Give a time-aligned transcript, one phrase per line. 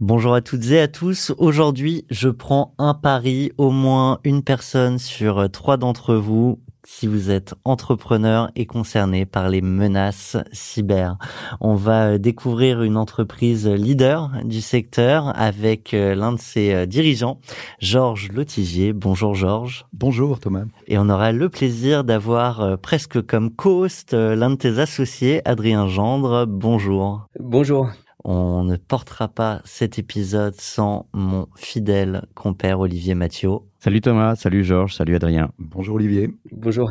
[0.00, 1.30] Bonjour à toutes et à tous.
[1.36, 7.30] Aujourd'hui, je prends un pari, au moins une personne sur trois d'entre vous si vous
[7.30, 11.18] êtes entrepreneur et concerné par les menaces cyber.
[11.60, 17.38] On va découvrir une entreprise leader du secteur avec euh, l'un de ses euh, dirigeants,
[17.78, 18.94] Georges Lotigier.
[18.94, 19.84] Bonjour Georges.
[19.92, 20.64] Bonjour Thomas.
[20.86, 25.88] Et on aura le plaisir d'avoir euh, presque comme co-host l'un de tes associés, Adrien
[25.88, 26.46] Gendre.
[26.46, 27.26] Bonjour.
[27.38, 27.90] Bonjour.
[28.24, 33.50] On ne portera pas cet épisode sans mon fidèle compère Olivier Mathieu.
[33.78, 35.52] Salut Thomas, salut Georges, salut Adrien.
[35.58, 36.30] Bonjour Olivier.
[36.52, 36.90] Bonjour.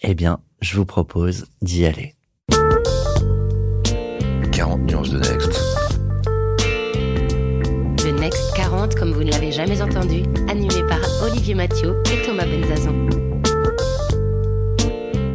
[0.00, 2.14] Eh bien, je vous propose d'y aller.
[4.52, 5.60] 40 nuances de Next.
[8.04, 12.46] Le Next 40, comme vous ne l'avez jamais entendu, animé par Olivier Mathieu et Thomas
[12.46, 13.29] Benzazon.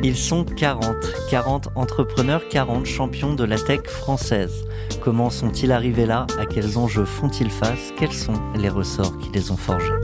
[0.07, 0.97] Ils sont 40,
[1.31, 4.63] 40 entrepreneurs, 40 champions de la tech française.
[5.01, 6.27] Comment sont-ils arrivés là?
[6.39, 7.91] À quels enjeux font-ils face?
[7.97, 9.95] Quels sont les ressorts qui les ont forgés?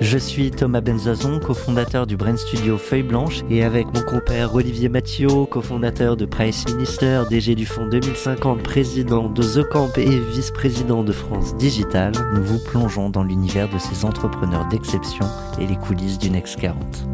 [0.00, 4.88] Je suis Thomas Benzazon, cofondateur du Brain Studio Feuille Blanche, et avec mon compère Olivier
[4.88, 11.02] Mathieu, cofondateur de Price Minister, DG du Fonds 2050, président de The Camp et vice-président
[11.02, 15.26] de France Digital, nous vous plongeons dans l'univers de ces entrepreneurs d'exception
[15.58, 17.04] et les coulisses du Next 40.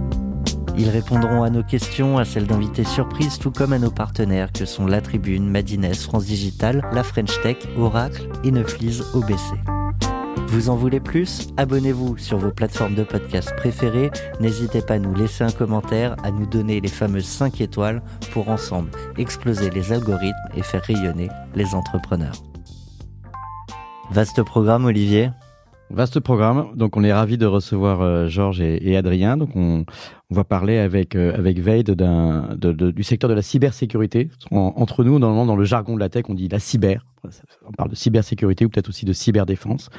[0.79, 4.67] Ils répondront à nos questions, à celles d'invités surprises, tout comme à nos partenaires que
[4.67, 9.55] sont La Tribune, Madines, France Digital, La French Tech, Oracle et Neuflis OBC.
[10.49, 11.49] Vous en voulez plus?
[11.57, 14.11] Abonnez-vous sur vos plateformes de podcast préférées.
[14.39, 18.51] N'hésitez pas à nous laisser un commentaire, à nous donner les fameuses 5 étoiles pour
[18.51, 22.37] ensemble exploser les algorithmes et faire rayonner les entrepreneurs.
[24.11, 25.31] Vaste programme, Olivier?
[25.91, 26.69] Vaste programme.
[26.75, 29.37] Donc, on est ravi de recevoir euh, Georges et, Adrien.
[29.37, 29.85] Donc, on,
[30.31, 34.29] on va parler avec euh, avec Veid d'un de, de, du secteur de la cybersécurité.
[34.51, 37.05] En, entre nous, normalement, dans le jargon de la tech, on dit la cyber.
[37.67, 39.91] On parle de cybersécurité ou peut-être aussi de cyberdéfense.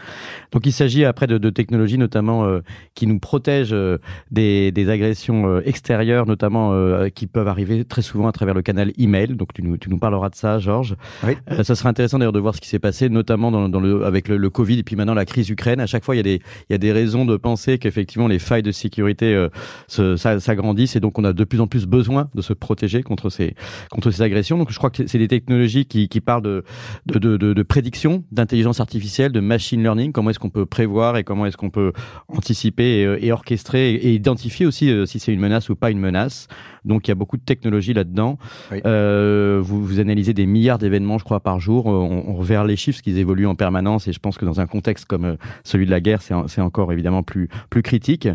[0.51, 2.61] Donc, il s'agit après de, de technologies notamment euh,
[2.95, 3.97] qui nous protègent euh,
[4.31, 8.61] des, des agressions euh, extérieures, notamment euh, qui peuvent arriver très souvent à travers le
[8.61, 9.35] canal email.
[9.35, 10.95] Donc, tu nous, tu nous parleras de ça, Georges.
[11.25, 11.35] Oui.
[11.63, 14.27] ça sera intéressant d'ailleurs de voir ce qui s'est passé, notamment dans, dans le avec
[14.27, 15.79] le, le, Covid et puis maintenant la crise Ukraine.
[15.79, 18.27] À chaque fois, il y a des il y a des raisons de penser qu'effectivement
[18.27, 19.47] les failles de sécurité
[19.87, 23.29] se s'agrandissent et donc on a de plus en plus besoin de se protéger contre
[23.29, 23.55] ces
[23.89, 24.57] contre ces agressions.
[24.57, 26.63] Donc je crois que c'est des technologies qui, qui parlent de
[27.05, 30.11] de, de, de, prédiction, d'intelligence artificielle, de machine learning.
[30.11, 31.93] Comment est-ce qu'on peut prévoir et comment est-ce qu'on peut
[32.27, 35.99] anticiper et, et orchestrer et, identifier aussi euh, si c'est une menace ou pas une
[35.99, 36.47] menace.
[36.87, 38.37] Donc il y a beaucoup de technologies là-dedans.
[38.71, 38.81] Oui.
[38.85, 41.85] Euh, vous, vous analysez des milliards d'événements, je crois, par jour.
[41.85, 44.07] On, on reverra les chiffres, qu'ils évoluent en permanence.
[44.07, 46.91] Et je pense que dans un contexte comme euh, celui de la guerre, c'est encore
[46.91, 48.27] évidemment plus plus critique.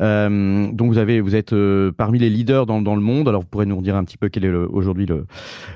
[0.00, 3.28] Euh, donc vous avez vous êtes euh, parmi les leaders dans, dans, le monde.
[3.28, 5.26] Alors vous pourrez nous dire un petit peu quel est aujourd'hui le,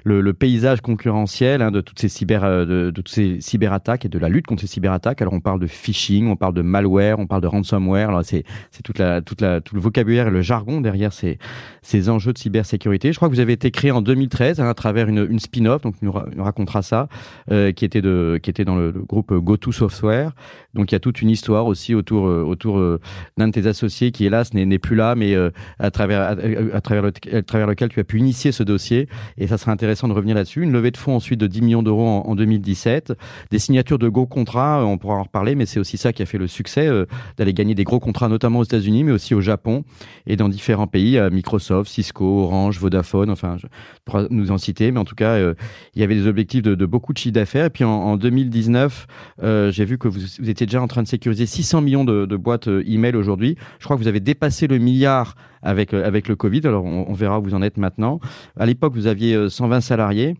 [0.05, 4.09] le, le, paysage concurrentiel hein, de toutes ces cyber de, de, toutes ces cyberattaques et
[4.09, 5.22] de la lutte contre ces cyberattaques.
[5.22, 8.09] Alors on parle de phishing, on parle de malware, on parle de ransomware.
[8.09, 8.45] Alors c'est
[8.83, 11.39] toute la toute la tout le vocabulaire et le jargon derrière ces
[11.83, 13.12] ces enjeux de cybersécurité.
[13.12, 15.83] Je crois que vous avez été créé en 2013 hein, à travers une, une spin-off,
[15.83, 17.09] donc nous, nous, racontera ça,
[17.51, 20.33] euh, qui était de qui était dans le, le groupe GoTo Software.
[20.75, 23.01] Donc il y a toute une histoire aussi autour autour euh,
[23.37, 27.03] d'un de tes associés qui hélas n'est plus là, mais euh, à travers à, travers
[27.03, 29.09] le, travers lequel tu as pu initier ce dossier.
[29.39, 30.62] Et ça sera intéressant de revenir là-dessus.
[30.62, 33.15] Une levée de fonds ensuite de 10 millions d'euros en, en, 2017,
[33.51, 36.27] des signatures de gros contrats, on pourra en reparler, mais c'est aussi ça qui a
[36.27, 39.41] fait le succès euh, d'aller gagner des gros contrats, notamment aux États-Unis, mais aussi au
[39.41, 39.84] Japon
[40.27, 43.67] et dans différents pays, Microsoft, Cisco, Orange, Vodafone, enfin, je
[44.05, 45.55] pourrais nous en citer, mais en tout cas, euh,
[45.95, 47.67] il y avait des objectifs de, beaucoup de chiffre d'affaires.
[47.67, 49.07] Et puis en, en 2019,
[49.43, 52.27] euh, j'ai vu que vous, vous, étiez déjà en train de sécuriser 600 millions de,
[52.27, 53.57] de boîtes email aujourd'hui.
[53.78, 56.60] Je crois que vous avez dépassé le milliard avec, avec le Covid.
[56.65, 58.21] Alors, on, verra où vous en êtes maintenant.
[58.59, 60.37] À l'époque, vous aviez 120 salariés.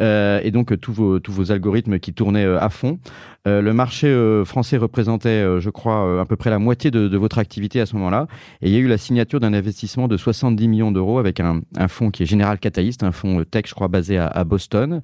[0.00, 2.98] Euh, et donc tous vos tous vos algorithmes qui tournaient euh, à fond.
[3.48, 7.38] Euh, le marché euh, français représentait, je crois, à peu près la moitié de, votre
[7.38, 8.26] activité à ce moment-là.
[8.62, 11.62] Et il y a eu la signature d'un investissement de 70 millions d'euros avec un,
[11.88, 15.02] fonds qui est General Catalyst, un fonds tech, je crois, basé à, Boston,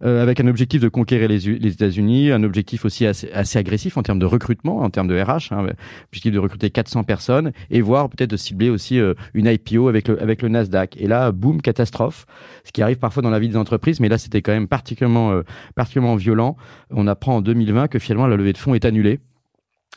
[0.00, 4.26] avec un objectif de conquérir les, États-Unis, un objectif aussi assez, agressif en termes de
[4.26, 5.66] recrutement, en termes de RH, hein,
[6.06, 8.98] objectif de recruter 400 personnes et voir peut-être de cibler aussi
[9.34, 10.96] une IPO avec le, Nasdaq.
[10.98, 12.26] Et là, boum, catastrophe,
[12.64, 15.42] ce qui arrive parfois dans la vie des entreprises, mais là, c'était quand même euh,
[15.74, 16.56] particulièrement violent.
[16.90, 19.20] On apprend en 2020 que finalement la levée de fonds est annulée.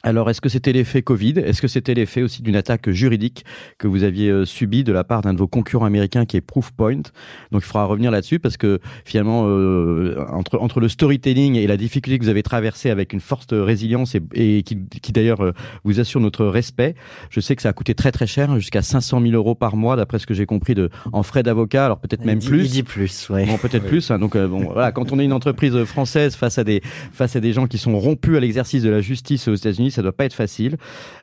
[0.03, 1.33] Alors, est-ce que c'était l'effet Covid?
[1.37, 3.45] Est-ce que c'était l'effet aussi d'une attaque juridique
[3.77, 6.41] que vous aviez euh, subie de la part d'un de vos concurrents américains qui est
[6.41, 7.03] Proofpoint?
[7.51, 11.77] Donc, il faudra revenir là-dessus parce que finalement, euh, entre, entre le storytelling et la
[11.77, 15.51] difficulté que vous avez traversée avec une forte résilience et, et qui, qui d'ailleurs euh,
[15.83, 16.95] vous assure notre respect,
[17.29, 19.95] je sais que ça a coûté très très cher, jusqu'à 500 000 euros par mois,
[19.95, 22.65] d'après ce que j'ai compris, de, en frais d'avocat, alors peut-être même dit, plus.
[22.65, 23.45] Il dit plus, ouais.
[23.45, 24.09] Bon, peut-être plus.
[24.09, 26.81] Hein, donc, euh, bon, voilà, quand on est une entreprise française face à des
[27.13, 30.01] face à des gens qui sont rompus à l'exercice de la justice aux États-Unis, ça
[30.01, 30.77] doit pas être facile.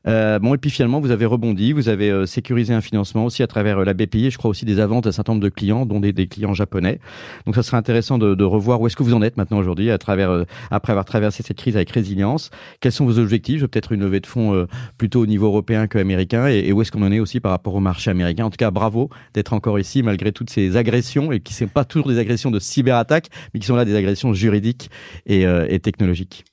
[0.06, 3.42] Euh, bon, et puis finalement, vous avez rebondi, vous avez euh, sécurisé un financement aussi
[3.42, 5.48] à travers euh, la BPI, et je crois aussi des avances d'un certain nombre de
[5.48, 7.00] clients, dont des, clients japonais.
[7.46, 9.98] Donc, ça serait intéressant de, revoir où est-ce que vous en êtes maintenant aujourd'hui, à
[9.98, 12.50] travers après avoir traversé cette crise avec résilience.
[12.80, 13.60] Quels sont vos objectifs?
[13.62, 14.66] Peut-être une levée de fonds
[14.96, 17.80] plutôt au niveau européen qu'américain, et, où est-ce qu'on en est aussi par rapport au
[17.80, 18.46] marché américain?
[18.46, 21.72] En tout cas, bravo d'être encore ici malgré toutes ces agressions et qui ne sont
[21.72, 24.90] pas toujours des agressions de cyberattaque, mais qui sont là des agressions juridiques
[25.26, 26.44] et technologiques.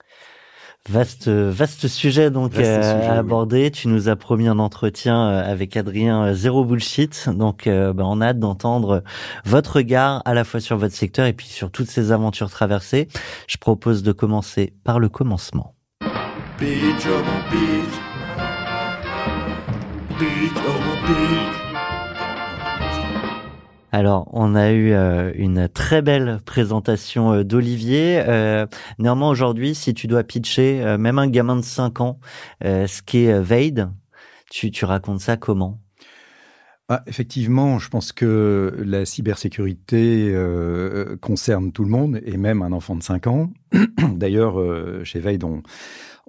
[0.87, 3.17] Vaste, vaste sujet donc Vaste euh, sujet, à oui.
[3.17, 3.71] aborder.
[3.71, 7.27] Tu nous as promis un entretien euh, avec Adrien euh, Zéro Bullshit.
[7.29, 9.03] Donc, euh, ben, on a hâte d'entendre
[9.45, 13.07] votre regard à la fois sur votre secteur et puis sur toutes ces aventures traversées.
[13.47, 15.73] Je propose de commencer par le commencement.
[16.59, 17.95] Beach, oh mon beach.
[20.19, 21.44] Beach, oh mon beach.
[23.97, 28.21] Alors, on a eu euh, une très belle présentation euh, d'Olivier.
[28.27, 28.67] Euh,
[28.99, 32.19] néanmoins, aujourd'hui, si tu dois pitcher, même un gamin de 5 ans,
[32.61, 33.89] ce qu'est Vade,
[34.51, 35.79] tu, tu racontes ça comment?
[36.89, 40.35] Ah, effectivement, je pense que la cybersécurité
[41.21, 43.53] concerne tout le monde et même un enfant de 5 ans.
[44.13, 44.59] D'ailleurs,
[45.05, 45.63] chez Veil, on,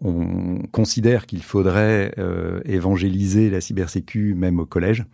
[0.01, 2.15] on considère qu'il faudrait
[2.65, 5.05] évangéliser la cybersécu même au collège.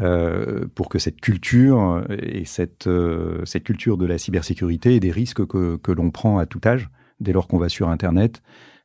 [0.00, 5.10] Euh, pour que cette culture et cette, euh, cette culture de la cybersécurité et des
[5.10, 6.88] risques que, que l'on prend à tout âge,
[7.20, 8.42] dès lors qu'on va sur Internet,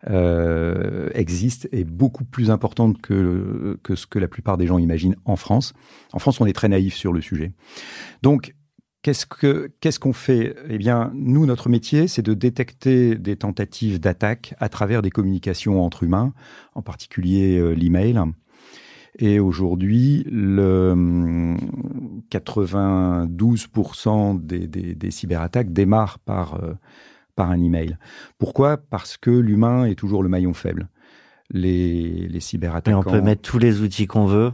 [0.07, 5.17] euh, existe est beaucoup plus importante que, que ce que la plupart des gens imaginent
[5.25, 5.73] en France.
[6.13, 7.51] En France, on est très naïf sur le sujet.
[8.21, 8.55] Donc,
[9.01, 10.55] qu'est-ce que qu'est-ce qu'on fait?
[10.69, 15.83] Eh bien, nous, notre métier, c'est de détecter des tentatives d'attaque à travers des communications
[15.83, 16.33] entre humains,
[16.75, 18.19] en particulier euh, l'email.
[19.19, 21.57] Et aujourd'hui, le hum,
[22.31, 26.73] 92% des, des, des cyberattaques démarrent par euh,
[27.35, 27.97] par un email.
[28.37, 28.77] Pourquoi?
[28.77, 30.89] Parce que l'humain est toujours le maillon faible.
[31.51, 32.99] Les, les Et cyberattaquants.
[32.99, 34.51] on peut mettre tous les outils qu'on veut.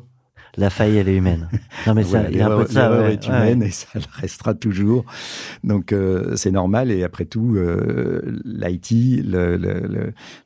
[0.58, 1.50] La faille, elle est humaine.
[1.86, 2.90] Non, mais ça, il y a un peu de ça.
[2.92, 3.28] ouais, est ouais.
[3.28, 5.06] humaine et ça le restera toujours.
[5.64, 9.24] Donc euh, c'est normal et après tout, euh, l'IT,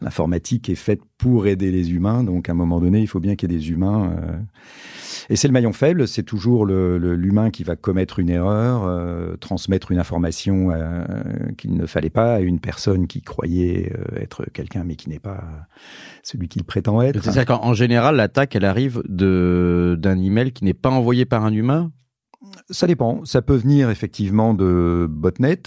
[0.01, 2.23] l'informatique est faite pour aider les humains.
[2.23, 4.13] Donc à un moment donné, il faut bien qu'il y ait des humains.
[4.17, 4.38] euh.
[5.30, 9.92] Et c'est le maillon faible, c'est toujours l'humain qui va commettre une erreur, euh, transmettre
[9.92, 11.04] une information euh,
[11.57, 15.19] qu'il ne fallait pas à une personne qui croyait euh, être quelqu'un mais qui n'est
[15.19, 15.44] pas
[16.24, 17.24] celui qu'il prétend être.
[17.24, 21.54] C'est-à-dire qu'en en général, l'attaque, elle arrive d'un email qui n'est pas envoyé par un
[21.54, 21.92] humain?
[22.69, 23.25] Ça dépend.
[23.25, 25.63] Ça peut venir effectivement de botnet.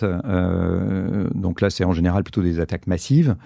[1.34, 3.36] donc là, c'est en général plutôt des attaques massives.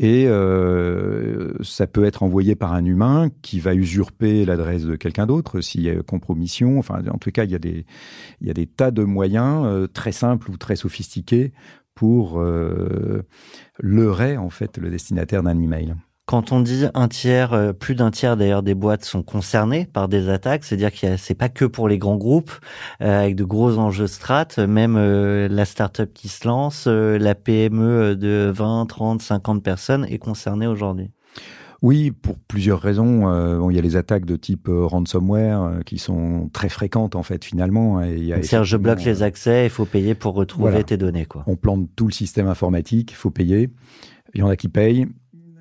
[0.00, 5.26] Et euh, ça peut être envoyé par un humain qui va usurper l'adresse de quelqu'un
[5.26, 6.78] d'autre s'il y a compromission.
[6.78, 10.56] Enfin, en tout cas, il y a des, tas de moyens euh, très simples ou
[10.56, 11.52] très sophistiqués
[11.96, 13.22] pour euh,
[13.80, 15.96] leurrer en fait le destinataire d'un email.
[16.28, 20.08] Quand on dit un tiers, euh, plus d'un tiers d'ailleurs des boîtes sont concernées par
[20.08, 22.52] des attaques, c'est-à-dire que c'est pas que pour les grands groupes
[23.00, 27.34] euh, avec de gros enjeux strates, même euh, la start-up qui se lance, euh, la
[27.34, 31.10] PME de 20, 30, 50 personnes est concernée aujourd'hui.
[31.80, 33.30] Oui, pour plusieurs raisons.
[33.30, 36.68] Euh, bon, il y a les attaques de type euh, ransomware euh, qui sont très
[36.68, 38.02] fréquentes en fait finalement.
[38.02, 40.70] Et il y a C'est-à-dire je bloque effectivement, les accès, il faut payer pour retrouver
[40.72, 40.84] Voilà.
[40.84, 41.44] tes données quoi.
[41.46, 43.70] On plante tout le système informatique, il faut payer.
[44.34, 45.06] Il y en a qui payent.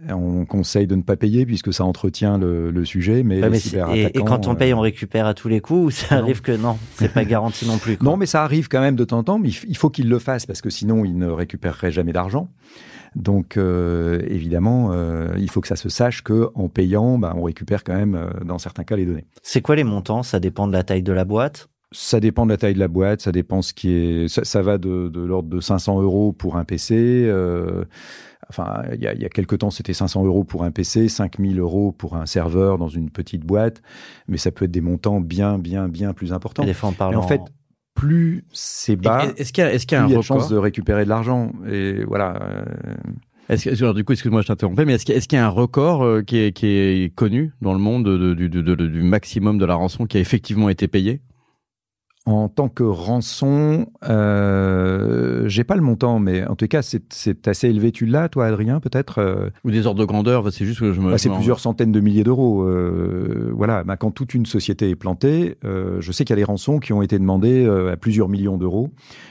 [0.10, 4.20] On conseille de ne pas payer puisque ça entretient le, le sujet, mais, Ouais, et,
[4.24, 6.22] quand on paye, euh, on récupère à tous les coups ou ça Non.
[6.24, 7.98] arrive que non, c'est pas garanti non plus.
[7.98, 8.06] quoi.
[8.10, 10.20] Non, mais ça arrive quand même de temps en temps, mais il faut qu'ils le
[10.20, 12.50] fassent parce que sinon ils ne récupéreraient jamais d'argent.
[13.16, 17.44] Donc euh, évidemment, euh, il faut que ça se sache que en payant, bah, on
[17.44, 19.26] récupère quand même euh, dans certains cas les données.
[19.42, 20.24] C'est quoi les montants?
[20.24, 21.70] Ça dépend de la taille de la boîte?
[21.94, 24.28] Ça dépend de la taille de la boîte, ça dépend ce qui est.
[24.28, 27.32] Ça, ça va de, de l'ordre de 500 euros pour un PC.
[28.50, 31.08] Enfin, il y a, il y a quelque temps, c'était 500 euros pour un PC,
[31.10, 33.82] 5000 euros pour un serveur dans une petite boîte.
[34.28, 36.64] Mais ça peut être des montants bien, bien, bien plus importants.
[36.64, 37.42] Et des fois on parle Et en fait,
[37.96, 40.16] plus c'est bas, Est-ce qu'il y a, est-ce qu'il y a plus un il y
[40.16, 41.52] a de chances record de récupérer de l'argent.
[41.70, 42.40] Et voilà.
[42.44, 42.66] euh,
[43.50, 45.38] Est-ce que, alors, du coup, excuse-moi, je t'interrompais, mais est-ce qu'il y, a- est-ce qu'il
[45.38, 48.50] y a un record euh, qui, est, qui est connu dans le monde de- du,
[48.50, 51.22] du- de- du maximum de la rançon qui a effectivement été payé
[52.30, 57.70] En tant que rançon, euh, j'ai pas le montant, mais en tout cas, c'est assez
[57.70, 57.94] élevé.
[57.94, 59.50] Tu l'as, toi, Adrien, peut-être euh?
[59.64, 61.12] Ou des ordres de grandeur, c'est juste que je me.
[61.12, 62.64] Bah, c'est plusieurs centaines de milliers d'euros.
[62.64, 66.42] Euh, voilà, bah, quand toute une société est plantée, euh, je sais qu'il y a
[66.42, 68.90] des rançons qui ont été demandées euh, à plusieurs millions d'euros.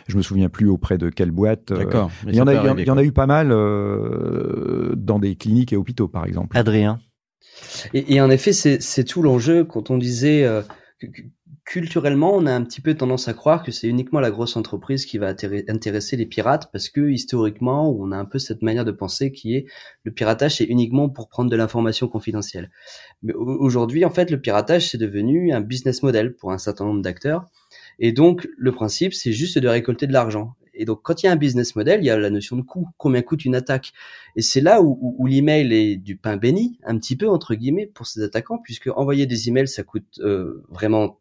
[0.09, 1.73] Je me souviens plus auprès de quelle boîte.
[1.73, 2.11] euh, D'accord.
[2.27, 3.03] Il y, en a, il y en- arriver, il y en quoi.
[3.03, 6.57] a eu pas mal euh, dans des cliniques et hôpitaux, par exemple.
[6.57, 6.99] Adrien.
[7.93, 10.63] Et, et en effet, c'est c'est tout l'enjeu quand on disait euh,
[11.65, 15.05] culturellement, on a un petit peu tendance à croire que c'est uniquement la grosse entreprise
[15.07, 15.29] qui va
[15.69, 19.55] intéresser les pirates parce que historiquement, on a un peu cette manière de penser qui
[19.55, 19.67] est
[20.05, 22.71] le piratage c'est uniquement pour prendre de l'information confidentielle.
[23.23, 26.85] Mais au- aujourd'hui, en fait, le piratage c'est devenu un business model pour un certain
[26.85, 27.47] nombre d'acteurs.
[27.99, 30.55] Et donc, le principe, c'est juste de récolter de l'argent.
[30.75, 32.63] Et donc, quand il y a un business model, il y a la notion de
[32.63, 32.89] coût.
[32.99, 33.93] Combien coûte une attaque
[34.37, 38.07] Et c'est là où l'email est du pain béni, un petit peu entre guillemets, pour
[38.07, 41.19] ces attaquants, puisque envoyer des emails, ça coûte euh, vraiment,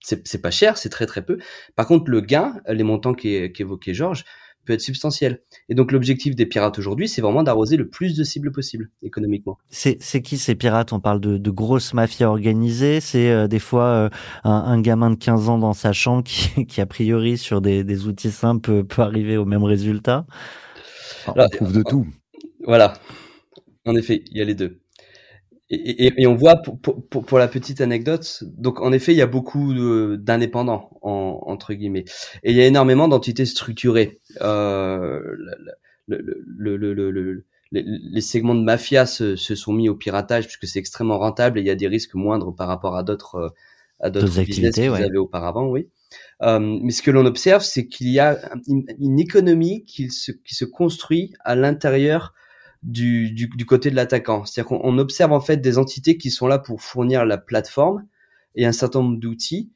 [0.00, 1.38] c'est c'est pas cher, c'est très très peu.
[1.74, 4.24] Par contre, le gain, les montants qu'é- qu'évoquait Georges,
[4.64, 5.42] peut être substantiel.
[5.68, 9.58] Et donc, l'objectif des pirates aujourd'hui, c'est vraiment d'arroser le plus de cibles possible économiquement.
[9.70, 10.92] C'est c'est qui ces pirates?
[10.92, 13.00] On parle de, de grosses mafias organisées.
[13.00, 14.10] C'est euh, des fois euh,
[14.44, 17.84] un, un gamin de 15 ans dans sa chambre qui, qui a priori sur des,
[17.84, 20.26] des outils simples peut, peut arriver au même résultat.
[21.26, 22.06] On Alors, trouve de tout.
[22.64, 22.94] Voilà.
[23.84, 24.80] En effet, il y a les deux.
[25.68, 29.18] Et, et, et on voit pour, pour, pour- la petite anecdote, donc en effet, il
[29.18, 29.74] y a beaucoup
[30.16, 32.04] d'indépendants en, entre guillemets,
[32.44, 34.20] et il y a énormément d'entités structurées.
[34.42, 35.20] Euh,
[36.06, 39.88] le, le, le, le, le- le- les, les segments de mafia se, se sont mis
[39.88, 42.96] au piratage puisque c'est extrêmement rentable et il y a des risques moindres par rapport
[42.96, 43.48] à d'autres euh,
[43.98, 45.02] à d'autres activités, ouais.
[45.02, 45.88] avaient auparavant, oui.
[46.42, 50.32] Euh, mais ce que l'on observe, c'est qu'il y a une, une économie qui se,
[50.32, 52.34] qui se construit à l'intérieur
[52.82, 54.44] du, du, du côté de l'attaquant.
[54.44, 58.04] C'est-à-dire qu'on on observe en fait des entités qui sont là pour fournir la plateforme
[58.58, 59.70] et un certain nombre d'outils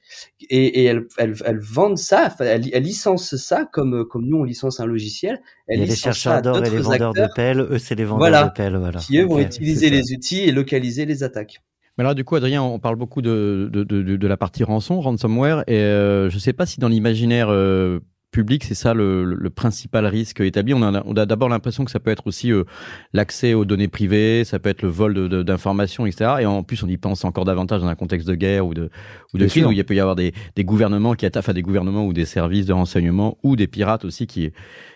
[0.48, 4.44] et, et elles, elles, elles vendent ça, elles, elles licencent ça comme comme nous on
[4.44, 5.40] licence un logiciel.
[5.68, 7.60] Il Elles y a les chercheurs d'or et les vendeurs acteurs de pelles.
[7.60, 8.44] Eux, c'est les vendeurs Voilà.
[8.44, 8.76] de pelles.
[8.76, 8.98] Voilà.
[9.00, 11.60] qui eux vont utiliser les outils et localiser les attaques.
[11.98, 15.00] Mais alors du coup, Adrien, on parle beaucoup de, de, de, de la partie rançon,
[15.02, 19.24] ransomware, et euh, je ne sais pas si dans l'imaginaire euh, public, c'est ça le,
[19.24, 20.72] le- principal risque établi.
[20.74, 22.64] On a, on a d'abord l'impression que ça peut être aussi euh,
[23.12, 26.36] l'accès aux données privées, ça peut être le vol de- de- d'informations, etc.
[26.40, 28.90] Et en plus, on y pense encore davantage dans un contexte de guerre ou de,
[29.34, 29.68] ou de crise sûr.
[29.68, 32.24] où il peut y avoir des, des gouvernements qui attaquent, enfin des gouvernements ou des
[32.24, 34.50] services de renseignement ou des pirates aussi qui,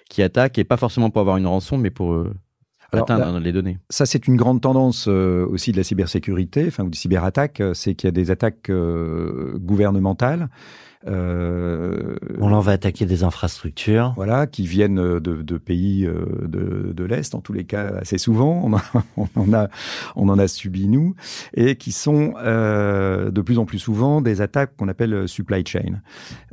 [0.08, 2.32] qui attaquent, et pas forcément pour avoir une rançon, mais pour euh,
[2.94, 3.78] Alors, atteindre là- les données.
[3.90, 7.74] Ça, c'est une grande tendance euh, aussi de la cybersécurité, enfin, ou des cyberattaques, euh,
[7.74, 10.48] c'est qu'il y a des attaques euh, gouvernementales.
[11.06, 14.12] euh, on va attaquer des infrastructures.
[14.16, 18.62] voilà, qui viennent de, de pays de, de l'Est, en tous les cas assez souvent,
[18.64, 19.68] on, en- on en a,
[20.16, 21.14] on en a subi nous,
[21.54, 26.00] et qui sont euh, de plus en plus souvent des attaques qu'on appelle supply chain.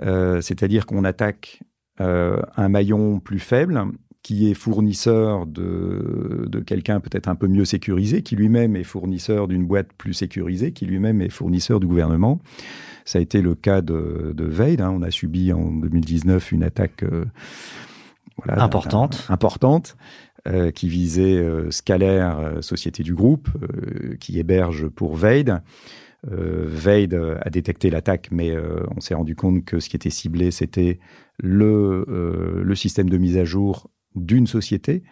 [0.01, 1.61] Euh, C'est-à-dire qu'on attaque
[2.01, 3.83] euh, un maillon plus faible
[4.23, 9.47] qui est fournisseur de, de quelqu'un peut-être un peu mieux sécurisé, qui lui-même est fournisseur
[9.47, 12.39] d'une boîte plus sécurisée, qui lui-même est fournisseur du gouvernement.
[13.03, 14.79] Ça a été le cas de, de Veid.
[14.81, 14.91] hein.
[14.95, 17.25] On a subi en 2019 une attaque euh,
[18.45, 19.25] voilà, Importante.
[19.29, 19.97] un- importante
[20.47, 23.49] euh, qui visait euh, Scalaire, euh, société du groupe,
[24.19, 25.61] qui héberge pour Veid.
[26.27, 28.53] Veid a détecté l'attaque, mais
[28.95, 30.99] on s'est rendu compte que ce qui était ciblé, c'était
[31.41, 35.03] le, le système de mise à jour d'une société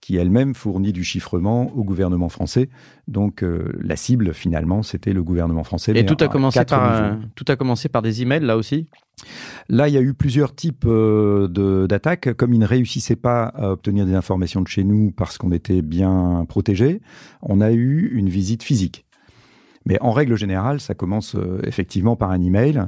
[0.00, 2.68] qui elle-même fournit du chiffrement au gouvernement français.
[3.06, 5.92] Donc euh, la cible, finalement, c'était le gouvernement français.
[5.94, 8.88] Et tout a commencé par un- tout a commencé par des emails là aussi?
[9.68, 12.34] Là, il y a eu plusieurs types euh, d'attaques.
[12.34, 15.82] Comme ils ne réussissaient pas à obtenir des informations de chez nous parce qu'on était
[15.82, 17.00] bien protégés,
[17.40, 19.04] on a eu une visite physique.
[19.86, 22.86] Mais en règle générale, ça commence euh, effectivement par un email.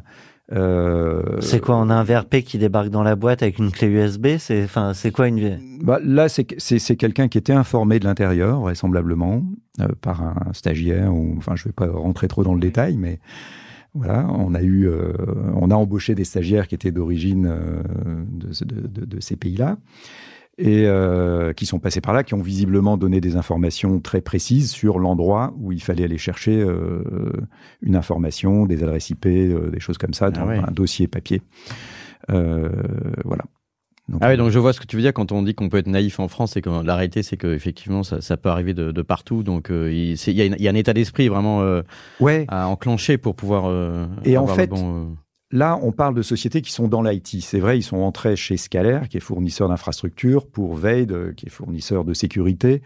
[0.52, 3.88] Euh, C'est quoi On a un VRP qui débarque dans la boîte avec une clé
[3.88, 6.44] USB C'est enfin, c'est quoi une bah, Là, c'est
[6.96, 9.42] quelqu'un qui était informé de l'intérieur, vraisemblablement,
[9.80, 11.14] euh, par un stagiaire.
[11.14, 13.20] Ou, enfin, je ne vais pas rentrer trop dans le détail, mais
[13.94, 15.12] voilà, on a eu, euh,
[15.54, 17.50] on a embauché des stagiaires qui étaient d'origine
[18.28, 19.78] de, ce- de- de- de ces pays-là
[20.56, 24.70] et euh, qui sont passés par là, qui ont visiblement donné des informations très précises
[24.70, 27.02] sur l'endroit où il fallait aller chercher euh,
[27.82, 30.58] une information, des adresses IP, euh, des choses comme ça, dans Ah ouais.
[30.58, 31.42] un dossier papier.
[32.30, 32.68] Euh,
[33.24, 33.44] voilà.
[34.20, 35.78] Ah oui, donc je vois ce que tu veux dire quand on dit qu'on peut
[35.78, 38.74] être naïf en France et que la réalité c'est que effectivement ça, ça peut arriver
[38.74, 39.42] de, de partout.
[39.42, 41.80] Donc euh, il y, a une- il y a un état d'esprit vraiment euh,
[42.20, 42.44] ouais.
[42.48, 43.64] à enclencher pour pouvoir.
[43.66, 45.06] euh, Et en fait, bon, euh,
[45.54, 47.40] Là, on parle de sociétés qui sont dans l'IT.
[47.40, 51.48] C'est vrai, ils sont entrés chez Scalaire, qui est fournisseur d'infrastructures, pour Veid, qui est
[51.48, 52.82] fournisseur de sécurité,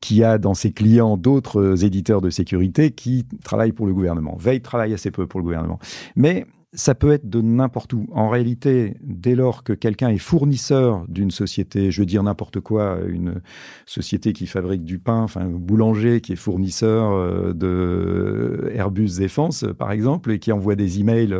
[0.00, 4.36] qui a dans ses clients d'autres éditeurs de sécurité qui travaillent pour le gouvernement.
[4.38, 5.78] Veid travaille assez peu pour le gouvernement.
[6.16, 8.06] Mais ça peut être de n'importe où.
[8.12, 12.98] En réalité, dès lors que quelqu'un est fournisseur d'une société, je veux dire n'importe quoi,
[13.08, 13.40] une
[13.86, 19.64] société qui fabrique du pain, enfin un boulanger qui est fournisseur euh, de Airbus Défense,
[19.78, 21.34] par exemple, et qui envoie des emails.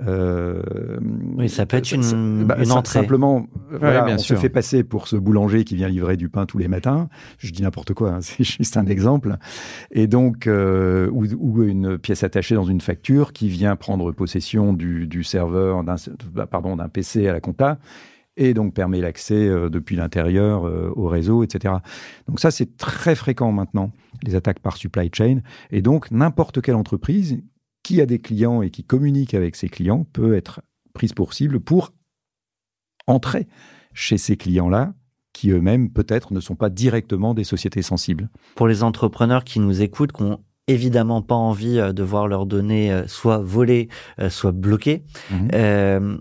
[0.00, 0.98] Euh, euh,
[1.36, 3.00] oui, ça peut être une, bah, une entrée.
[3.00, 6.58] Simplement, voilà, on se fait passer pour ce boulanger qui vient livrer du pain tous
[6.58, 7.08] les matins.
[7.38, 9.36] Je dis n'importe quoi, hein, c'est juste un exemple.
[9.90, 14.72] Et donc, euh, ou, ou, une pièce attachée dans une facture qui vient prendre possession
[14.72, 17.78] du, du serveur, bah, pardon, d'un PC à la compta
[18.36, 21.74] et donc permet l'accès euh, depuis l'intérieur euh, au réseau, etc.
[22.28, 23.90] Donc ça, c'est très fréquent maintenant,
[24.22, 25.40] les attaques par supply chain.
[25.70, 27.42] Et donc, n'importe quelle entreprise
[27.82, 30.60] qui a des clients et qui communique avec ses clients peut être
[30.94, 31.92] prise pour cible pour
[33.06, 33.48] entrer
[33.94, 34.94] chez ces clients-là
[35.32, 38.28] qui eux-mêmes peut-être ne sont pas directement des sociétés sensibles.
[38.54, 42.46] Pour les entrepreneurs qui nous écoutent, qui n'ont évidemment pas envie euh, de voir leurs
[42.46, 43.88] données euh, soit volées,
[44.20, 46.18] euh, soit bloquées, mmh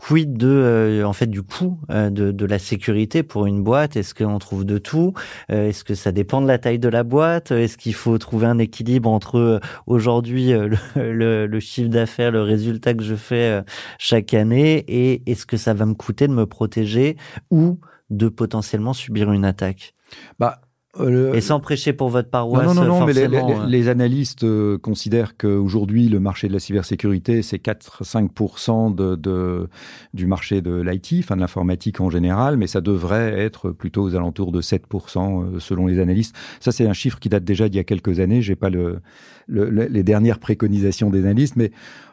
[0.00, 3.96] quid de euh, en fait du coût euh, de, de, la sécurité pour une boîte?
[3.96, 5.12] Est-ce qu'on trouve de tout?
[5.50, 7.50] Euh, Est-ce que ça dépend de la taille de la boîte?
[7.50, 10.52] Est-ce qu'il faut trouver un équilibre entre aujourd'hui
[10.96, 13.62] le, le, chiffre d'affaires, le résultat que je fais
[13.98, 14.84] chaque année?
[14.88, 17.16] Et est-ce que ça va me coûter de me protéger
[17.50, 17.78] ou
[18.08, 19.94] de potentiellement subir une attaque?
[20.38, 20.62] Bah,
[20.98, 22.66] euh, et sans prêcher pour votre paroisse.
[22.66, 23.90] Non, non, non, mais les, euh.
[23.90, 29.68] analystes euh, considèrent qu'aujourd'hui, le marché de la cybersécurité, c'est 4-5% de, de,
[30.14, 34.16] du marché de l'IT, enfin de l'informatique en général, mais ça devrait être plutôt aux
[34.16, 36.34] alentours de 7% selon les analystes.
[36.58, 38.42] Ça, c'est un chiffre qui date déjà d'il y a quelques années.
[38.42, 39.00] J'ai pas le,
[39.46, 41.70] les dernières préconisations des analystes, mais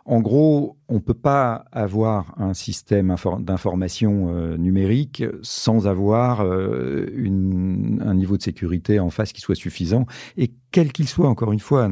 [0.09, 7.07] en gros, on ne peut pas avoir un système d'information euh, numérique sans avoir euh,
[7.99, 10.05] un niveau de sécurité en face qui soit suffisant.
[10.37, 11.89] Et quel qu'il soit, encore une fois,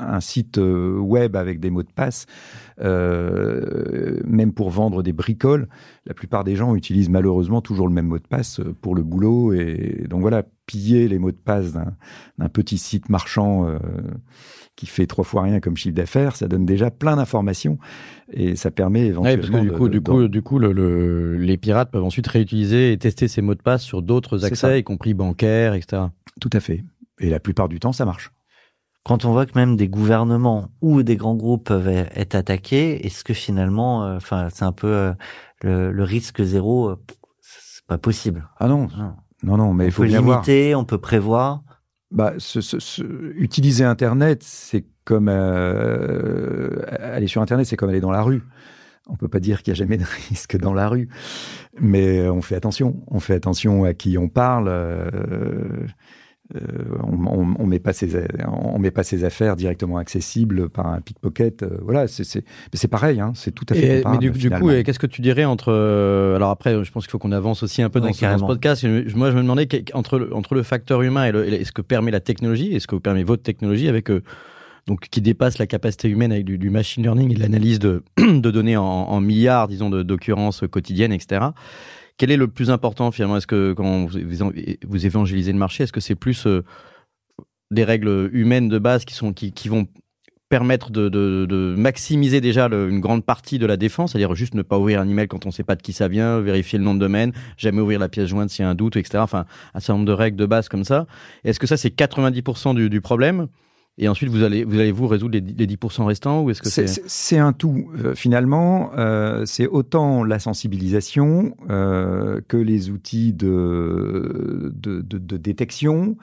[0.00, 2.26] un, site euh, web avec des mots de passe,
[2.80, 5.68] même pour vendre des bricoles,
[6.06, 9.52] la plupart des gens utilisent malheureusement toujours le même mot de passe pour le boulot.
[9.52, 13.78] Et donc voilà, piller les mots de passe d'un petit site marchand
[14.76, 17.78] qui fait trois fois rien comme chiffre d'affaires, ça donne déjà plein d'informations
[18.32, 19.42] et ça permet éventuellement.
[19.42, 22.98] parce que du coup, du coup, du coup, le, les pirates peuvent ensuite réutiliser et
[22.98, 26.02] tester ces mots de passe sur d'autres accès, y compris bancaires, etc.
[26.40, 26.84] Tout à fait.
[27.20, 28.32] Et la plupart du temps, ça marche.
[29.04, 33.22] Quand on voit que même des gouvernements ou des grands groupes peuvent être attaqués, est-ce
[33.22, 36.96] que finalement, euh, enfin, c'est un peu euh, le, risque zéro, euh,
[37.42, 38.48] c'est pas possible.
[38.58, 38.88] Ah non.
[39.42, 41.60] Non, non, mais il faut, limiter, on peut prévoir
[42.14, 42.34] bah,
[43.36, 48.42] utiliser Internet, c'est comme euh, aller sur Internet, c'est comme aller dans la rue.
[49.08, 51.08] On peut pas dire qu'il y a jamais de risque dans la rue,
[51.80, 53.02] mais on fait attention.
[53.08, 54.68] On fait attention à qui on parle.
[54.68, 55.86] Euh,
[56.54, 56.60] euh,
[57.02, 61.62] on, on, met pas ses, on met pas ses affaires directement accessibles par un pickpocket.
[61.62, 64.02] Euh, voilà, c'est c'est pareil, hein, c'est tout à fait.
[64.10, 67.10] mais du, du coup, qu'est-ce que tu dirais entre euh, Alors après, je pense qu'il
[67.10, 68.84] faut qu'on avance aussi un peu dans, ce, podcast.
[68.84, 71.80] Moi, je me demandais entre le, entre le facteur humain et, le, et ce que
[71.80, 74.10] permet la technologie, et ce que permet votre technologie avec
[74.86, 78.76] donc qui dépasse la capacité humaine avec du, machine learning et l'analyse de, de données
[78.76, 81.46] en, en milliards, disons, d'occurrences quotidiennes, etc.
[82.16, 83.36] Quel est le plus important finalement?
[83.36, 86.64] Est-ce que quand vous, évangélisez le marché, est-ce que c'est plus euh,
[87.70, 89.88] des règles humaines de base qui, sont, qui, vont
[90.48, 95.00] permettre de, maximiser déjà une grande partie de la défense, c'est-à-dire juste ne pas ouvrir
[95.00, 97.00] un email quand on ne sait pas de qui ça vient, vérifier le nom de
[97.00, 99.18] domaine, jamais ouvrir la pièce jointe s'il y a un doute, etc.
[99.18, 101.06] Enfin, un certain nombre de règles de base comme ça.
[101.42, 103.48] Est-ce que ça, c'est 90% du, du problème?
[103.96, 106.88] Et ensuite, vous allez vous allez vous résoudre les, 10% restants ou est-ce que c'est
[106.88, 114.72] c'est un tout euh, finalement euh, c'est autant la sensibilisation euh, que les outils de
[114.74, 116.16] de, de, de détection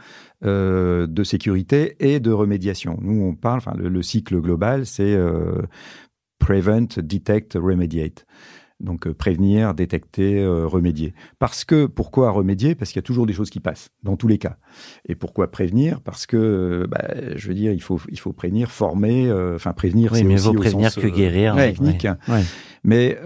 [0.44, 2.98] de sécurité et de remédiation.
[3.02, 5.18] Nous on parle enfin le, le cycle global c'est
[6.40, 8.26] prevent, detect, remediate.
[8.82, 11.14] Donc euh, prévenir, détecter, euh, remédier.
[11.40, 12.76] Parce que pourquoi remédier?
[12.76, 14.58] Parce qu'il y a toujours des choses qui passent dans tous les cas.
[15.08, 16.02] Et pourquoi prévenir?
[16.02, 19.32] Parce que euh, bah, je veux dire, il faut il faut prévenir, former.
[19.56, 21.56] Enfin prévenir, c'est aussi prévenir que guérir.
[21.56, 22.08] technique.
[22.84, 23.18] Mais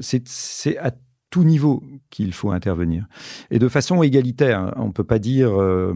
[0.00, 0.92] c'est c'est à
[1.30, 3.06] tout niveau qu'il faut intervenir.
[3.50, 4.72] Et de façon égalitaire.
[4.76, 5.94] On ne peut pas dire euh,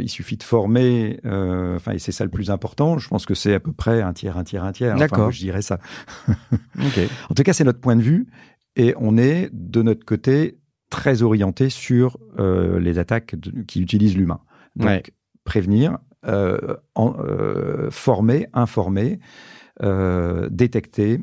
[0.00, 2.98] il suffit de former, euh, enfin, et c'est ça le plus important.
[2.98, 4.96] Je pense que c'est à peu près un tiers, un tiers, un tiers.
[4.96, 5.30] D'accord.
[5.30, 5.78] je dirais ça.
[6.86, 7.08] okay.
[7.30, 8.26] En tout cas, c'est notre point de vue.
[8.74, 10.58] Et on est, de notre côté,
[10.90, 14.40] très orienté sur euh, les attaques qui utilisent l'humain.
[14.76, 15.02] Donc, ouais.
[15.44, 15.98] prévenir,
[16.94, 17.14] en,
[17.90, 19.18] former, informer,
[20.50, 21.20] détecter,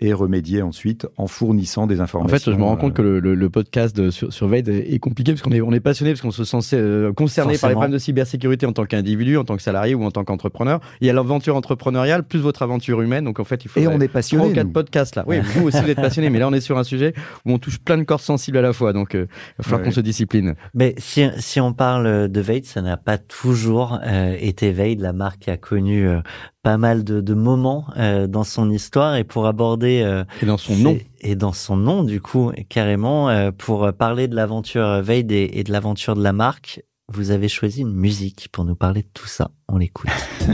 [0.00, 2.38] et remédier ensuite en fournissant des En informations.
[2.38, 4.68] fait, je me rends compte que euh, le, le, le podcast de, sur, sur Veid
[4.68, 7.68] est compliqué parce qu'on est, on est passionné, parce qu'on se sent euh, concerné par
[7.70, 10.80] les problèmes de cybersécurité en tant qu'individu, en tant que salarié ou en tant qu'entrepreneur.
[11.00, 13.24] Il y a l'aventure entrepreneurière plus votre aventure humaine.
[13.24, 14.44] Donc en fait, il faut Et on est trois passionné.
[14.46, 15.24] ou quatre podcasts là.
[15.26, 17.12] Oui, vous aussi vous êtes passionné, mais là on est sur un sujet
[17.44, 18.92] où on touche plein de corps sensibles à la fois.
[18.92, 19.84] Donc euh, il va falloir Ouais.
[19.86, 20.54] qu'on se discipline.
[20.74, 25.00] Mais si, si on parle de Veid, ça n'a pas toujours euh, été Veid.
[25.00, 26.20] La marque a connu euh,
[26.62, 30.58] pas mal de, de moments euh, dans son histoire et pour aborder euh, Et dans
[30.58, 30.98] son nom.
[31.20, 35.64] et dans son nom du coup carrément euh, pour parler de l'aventure Veid et, et
[35.64, 39.26] de l'aventure de la marque, vous avez choisi une musique pour nous parler de tout
[39.28, 39.50] ça.
[39.68, 40.10] On l'écoute.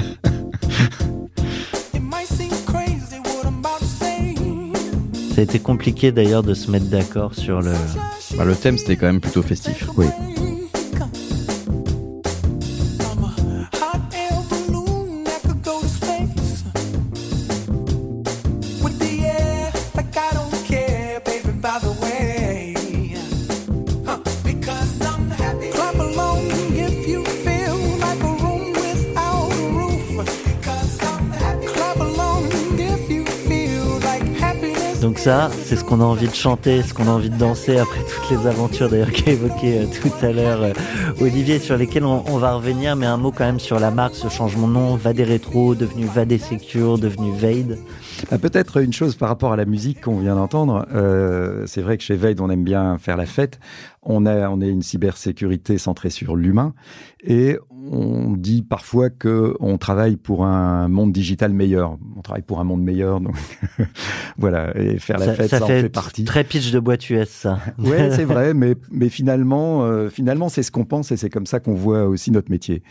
[5.34, 7.72] Ça a été compliqué d'ailleurs de se mettre d'accord sur le.
[8.36, 9.88] Bah, le thème c'était quand même plutôt festif.
[9.96, 10.06] Oui.
[35.24, 38.00] Ça, c'est ce qu'on a envie de chanter, ce qu'on a envie de danser après
[38.00, 40.72] toutes les aventures d'ailleurs qu'a évoqué euh, tout à l'heure euh,
[41.18, 44.28] Olivier, sur lesquelles on, va revenir, mais un mot quand même sur la marque, ce
[44.28, 47.78] changement de nom, Vadé Rétro, devenu Vadé Secure, devenu Veid.
[48.30, 50.86] Ah, Peut-être une chose par rapport à la musique qu'on vient d'entendre.
[50.94, 53.58] Euh, c'est vrai que chez Veid, on aime bien faire la fête.
[54.02, 56.74] On a, on est une cybersécurité centrée sur l'humain
[57.22, 57.56] et
[57.90, 61.98] on dit parfois que on travaille pour un monde digital meilleur.
[62.16, 63.34] On travaille pour un monde meilleur, donc
[64.38, 64.76] voilà.
[64.78, 66.24] Et faire la ça fête, ça ça, en fait, fait partie.
[66.24, 67.58] très pitch de boîte US, ça.
[67.78, 71.46] Ouais, c'est vrai, mais mais finalement, euh, finalement, c'est ce qu'on pense et c'est comme
[71.46, 72.82] ça qu'on voit aussi notre métier.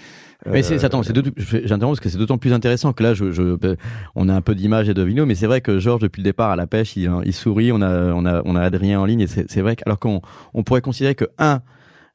[0.45, 3.31] Mais c'est, Euh, attends, c'est j'interromps parce que c'est d'autant plus intéressant que là, je,
[3.31, 3.75] je,
[4.15, 6.25] on a un peu d'images et de vidéos, mais c'est vrai que Georges, depuis le
[6.25, 7.71] départ à la pêche, il, il sourit.
[7.71, 9.99] On a, on a, on a Adrien en ligne et c'est, c'est vrai que, alors
[9.99, 10.21] qu'on,
[10.53, 11.61] on pourrait considérer que un,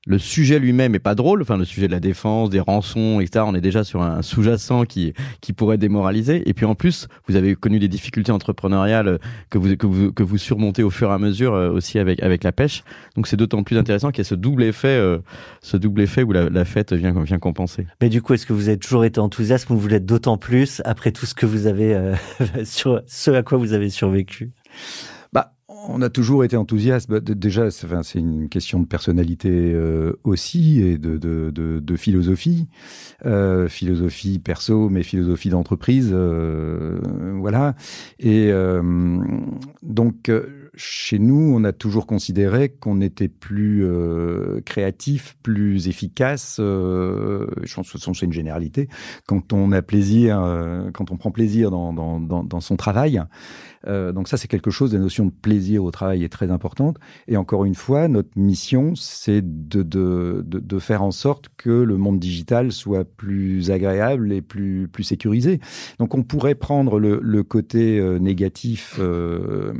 [0.08, 3.44] le sujet lui-même est pas drôle, enfin le sujet de la défense, des rançons, etc.
[3.46, 6.48] On est déjà sur un sous-jacent qui qui pourrait démoraliser.
[6.48, 9.18] Et puis en plus, vous avez connu des difficultés entrepreneuriales
[9.50, 12.22] que vous que vous que vous surmontez au fur et à mesure euh, aussi avec
[12.22, 12.84] avec la pêche.
[13.16, 15.18] Donc c'est d'autant plus intéressant qu'il y a ce double effet, euh,
[15.60, 17.86] ce double effet où la, la fête vient vient compenser.
[18.00, 20.80] Mais du coup, est-ce que vous avez toujours été enthousiaste ou vous l'êtes d'autant plus
[20.86, 22.14] après tout ce que vous avez, euh,
[22.64, 24.52] sur ce à quoi vous avez survécu?
[25.88, 27.10] On a toujours été enthousiaste.
[27.10, 32.68] Bah, déjà, c'est une question de personnalité euh, aussi et de, de, de, de philosophie,
[33.26, 37.00] Euh, philosophie perso, mais philosophie d'entreprise, euh,
[37.40, 37.74] voilà.
[38.20, 39.18] Et euh,
[39.82, 46.58] donc, euh, chez nous, on a toujours considéré qu'on était plus euh, créatif, plus efficace.
[46.58, 48.88] Je pense que c'est une généralité.
[49.26, 50.38] Quand on a plaisir,
[50.94, 53.20] quand on prend plaisir dans, dans, dans son travail.
[53.88, 56.96] Euh, donc ça, c'est quelque chose, la notion de plaisir au travail est très importante.
[57.26, 61.70] Et encore une fois, notre mission, c'est de, de, de, de faire en sorte que
[61.70, 65.60] le monde digital soit plus agréable et plus, plus sécurisé.
[65.98, 69.72] Donc on pourrait prendre le, le côté euh, négatif euh,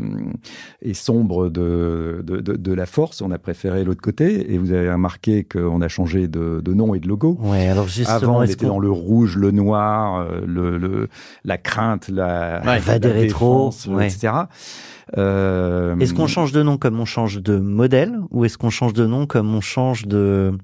[0.82, 3.22] et sombre de, de, la force.
[3.22, 4.52] On a préféré l'autre côté.
[4.52, 7.38] Et vous avez remarqué qu'on a changé de, de nom et de logo.
[7.40, 11.08] Ouais, alors justement, Avant, on était dans le rouge, le noir, euh, le, le,
[11.44, 14.06] la crainte, la, Ouais, va la des rétros, défense, ouais.
[14.06, 14.32] etc.
[15.16, 18.92] Euh, Est-ce qu'on change de nom comme on change de modèle ou est-ce qu'on change
[18.92, 20.56] de nom comme on change de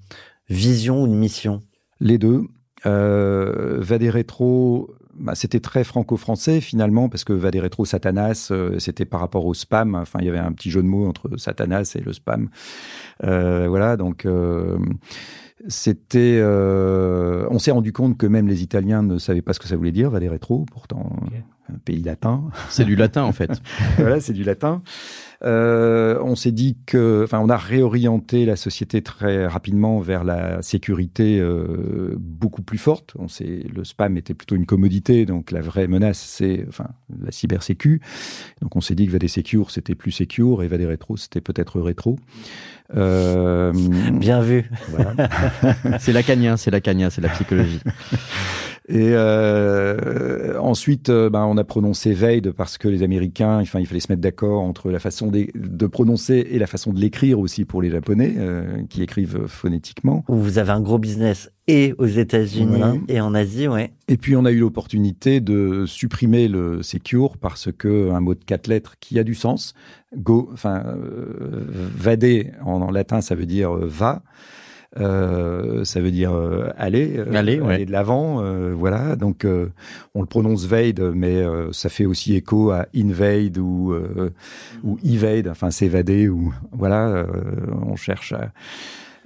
[0.48, 1.62] vision ou de mission?
[2.00, 2.42] Les deux.
[2.86, 9.06] Euh, Vadé Rétro, bah, c'était très franco-français finalement, parce que Vadé Rétro, Satanas, euh, c'était
[9.06, 9.94] par rapport au spam.
[9.94, 12.50] Enfin, il y avait un petit jeu de mots entre Satanas et le spam.
[13.22, 14.26] Euh, voilà, donc
[15.68, 16.38] c'était.
[16.40, 19.76] euh, on s'est rendu compte que même les Italiens ne savaient pas ce que ça
[19.76, 21.10] voulait dire, Vadé Rétro, pourtant
[21.72, 22.44] un pays latin.
[22.68, 23.50] C'est du latin en fait.
[23.96, 24.82] voilà, c'est du latin.
[25.44, 30.62] Euh, on s'est dit que, enfin, on a réorienté la société très rapidement vers la
[30.62, 33.12] sécurité euh, beaucoup plus forte.
[33.18, 36.88] On sait, le spam était plutôt une commodité, donc la vraie menace, c'est, enfin,
[37.22, 38.00] la cybersécu.
[38.62, 41.80] Donc on s'est dit que Vadé Secure, c'était plus secure et Vadé Rétro, c'était peut-être
[41.80, 42.16] rétro.
[42.94, 43.72] Euh,
[44.12, 44.70] Bien vu.
[44.88, 45.14] voilà.
[45.98, 47.80] c'est lacanien, c'est lacanien, c'est la psychologie.
[48.86, 53.86] Et euh, ensuite, euh, ben, on a prononcé Veid parce que les Américains, enfin, il
[53.86, 57.38] fallait se mettre d'accord entre la façon de, de prononcer et la façon de l'écrire
[57.38, 60.22] aussi pour les Japonais euh, qui écrivent phonétiquement.
[60.28, 62.94] Vous avez un gros business et aux États-Unis Voilà.
[63.08, 63.92] et en Asie, ouais.
[64.08, 68.44] Et puis on a eu l'opportunité de supprimer le secure parce que un mot de
[68.44, 69.72] quatre lettres qui a du sens,
[70.14, 71.64] go, enfin, euh,
[71.96, 74.22] vader en, en latin ça veut dire euh, va.
[75.00, 77.84] Euh, ça veut dire euh, aller, euh, Aller, ouais.
[77.84, 79.16] de l'avant, euh, voilà.
[79.16, 79.66] Donc euh,
[80.14, 84.30] on le prononce Vade, mais euh, ça fait aussi écho à invade ou euh,
[84.84, 87.08] ou evade, enfin s'évader ou voilà.
[87.08, 87.24] euh,
[87.86, 88.50] on cherche à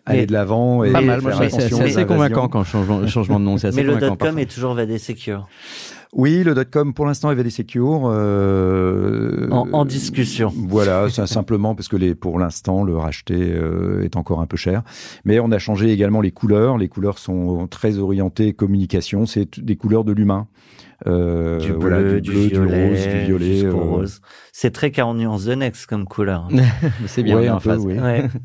[0.07, 3.59] aller de l'avant et je- c'est assez convaincant quand changement, changement de nom.
[3.59, 4.41] c'est assez Mais le parfois.
[4.41, 5.49] est toujours VD Secure.
[6.15, 8.03] Oui, le dot-com pour l'instant est VD Secure.
[8.07, 10.53] euh, En- en discussion.
[10.57, 14.83] Voilà, simplement parce que les, pour l'instant le racheter euh, est encore un peu cher.
[15.25, 16.79] Mais on a changé également les couleurs.
[16.79, 19.27] Les couleurs sont très orientées communication.
[19.27, 20.47] C'est des couleurs de l'humain.
[21.07, 23.65] Euh, du bleu, voilà, du, bleu, violet, du rose, du violet.
[23.67, 24.21] euh, rose.
[24.53, 26.49] C'est très 40 nuances de Next comme couleur.
[27.07, 27.81] C'est bien, ouais, en peu, phase.
[27.85, 27.99] oui.
[27.99, 28.29] Ouais.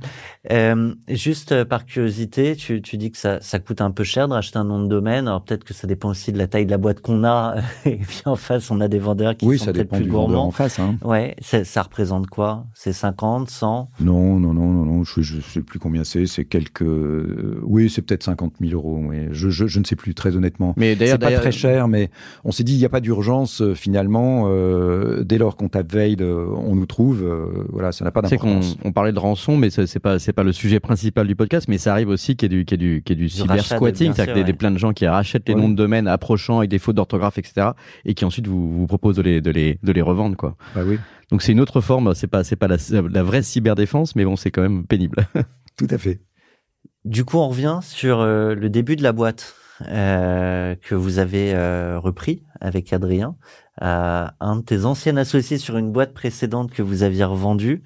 [0.52, 4.28] Euh, juste euh, par curiosité, tu, tu dis que ça, ça coûte un peu cher
[4.28, 5.30] de racheter un nom de domaine.
[5.30, 7.56] Alors peut-être que ça dépend aussi de la taille de la boîte qu'on a.
[7.86, 10.48] Et puis en face, on a des vendeurs qui Oui, sont ça peut-être plus gourmands.
[10.48, 10.80] en face.
[10.80, 10.98] Hein.
[11.02, 12.66] Ouais, ça, ça représente quoi?
[12.76, 15.04] C'est 50, 100 Non, non, non, non, non.
[15.06, 16.26] Je, je sais plus combien c'est.
[16.26, 16.82] C'est quelques.
[16.84, 19.00] euh, Oui, c'est peut-être 50 000 euros.
[19.02, 19.28] Oui.
[19.32, 20.74] Je, je, je ne sais plus très honnêtement.
[20.76, 22.10] Mais d'ailleurs, C'est pas très cher, mais
[22.46, 24.46] on s'est dit il n'y a pas d'urgence euh, finalement.
[24.48, 27.24] euh, dès lors qu'on tape Veil, euh, on nous trouve.
[27.24, 28.78] euh, voilà, ça n'a pas d'importance.
[28.84, 31.78] on parlait de rançon, mais c'est pas c'est pas le sujet principal du podcast, mais
[31.78, 33.30] ça arrive aussi qu'il y ait du qu'il y ait du qu'il y ait du
[33.30, 34.58] cyber squatting, c'est-à-dire sûr, qu'il y a des ouais.
[34.58, 35.62] plein de gens qui rachètent les Ouais.
[35.62, 37.70] noms de domaine approchant avec des fautes d'orthographe, etc.,
[38.06, 40.56] et qui ensuite vous vous proposent de les de les de les revendre quoi.
[40.76, 41.00] Bah oui,
[41.32, 42.78] Donc c'est une autre forme, c'est pas c'est pas la,
[43.12, 45.28] la vraie cyberdéfense, mais bon c'est quand même pénible.
[45.78, 46.20] tout à fait.
[47.06, 49.56] Du coup, on revient sur euh, le début de la boîte
[49.88, 53.36] euh, que vous avez euh, repris avec Adrien,
[53.82, 57.84] euh, un de tes anciens associés sur une boîte précédente que vous aviez revendue.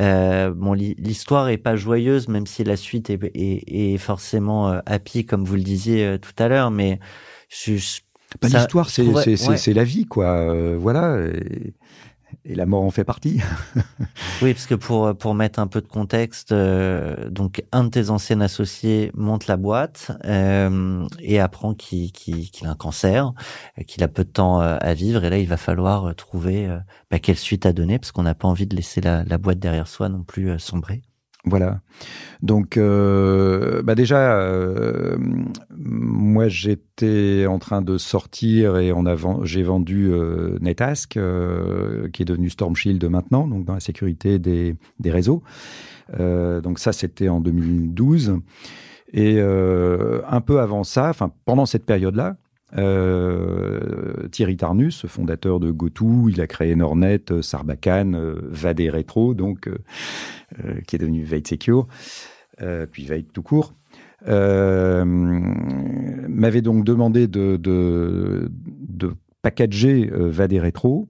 [0.00, 5.24] Euh, bon, l'histoire est pas joyeuse, même si la suite est, est, est forcément happy,
[5.26, 6.98] comme vous le disiez tout à l'heure, mais
[7.48, 8.00] je, je-
[8.42, 9.74] Bah, L'histoire, c'est ouais.
[9.74, 10.74] la vie, quoi.
[10.76, 11.18] voilà.
[11.26, 11.74] Et,
[12.48, 13.40] et la mort en fait partie.
[14.42, 18.10] Oui, parce que pour pour mettre un peu de contexte, euh, donc un de tes
[18.10, 23.32] anciens associés monte la boîte euh, et apprend qu'il qu'il a un cancer,
[23.78, 26.12] euh, qu'il a peu de temps euh, à vivre et là il va falloir euh,
[26.12, 26.68] trouver
[27.10, 29.58] bah, quelle suite à donner parce qu'on n'a pas envie de laisser la, la boîte
[29.58, 31.02] derrière soi non plus sombrer.
[31.46, 31.80] Voilà.
[32.42, 35.16] Donc, euh, bah déjà, euh,
[35.70, 42.22] moi, j'étais en train de sortir et on a j'ai vendu euh, Netask, euh, qui
[42.22, 45.42] est devenu Storm Shield maintenant, donc dans la sécurité des, des réseaux.
[46.18, 48.38] Euh, donc ça, c'était en 2012.
[49.12, 52.36] Et un peu avant ça, enfin pendant cette période-là,
[52.76, 59.34] euh, Thierry Tarnus, fondateur de GoTo, il a créé Nornet, euh, Sarbacane, euh, Vadé Retro,
[59.34, 59.68] donc
[60.86, 61.88] qui est devenu Veil Secure,
[62.92, 63.74] puis Veil tout court,
[64.24, 65.02] m'avait
[66.62, 68.48] donc demandé de,
[69.42, 71.08] packager Vadé Retro,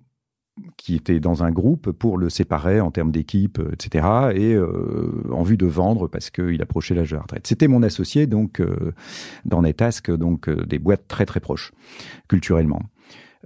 [0.76, 5.22] qui était dans un groupe pour le séparer en termes d'équipe, euh, etc., et euh,
[5.32, 7.46] en vue de vendre parce qu'il approchait l'âge de la retraite.
[7.46, 8.92] C'était mon associé donc euh,
[9.44, 11.72] dans Netask, donc euh, des boîtes très très proches
[12.28, 12.82] culturellement.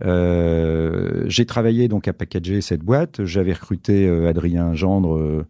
[0.05, 3.25] Euh, j'ai travaillé donc à packager cette boîte.
[3.25, 5.47] J'avais recruté euh, Adrien Gendre euh,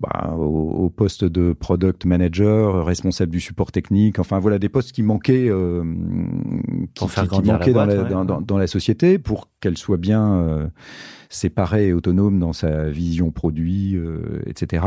[0.00, 0.42] bah, au,
[0.84, 4.18] au poste de product manager, responsable du support technique.
[4.18, 5.84] Enfin voilà des postes qui manquaient, euh,
[6.94, 8.08] qui, qui- qui la manquaient dans, la, ouais.
[8.10, 10.66] dans, dans- dans la société pour qu'elle soit bien euh,
[11.28, 14.84] séparée et autonome dans sa vision produit, euh, etc.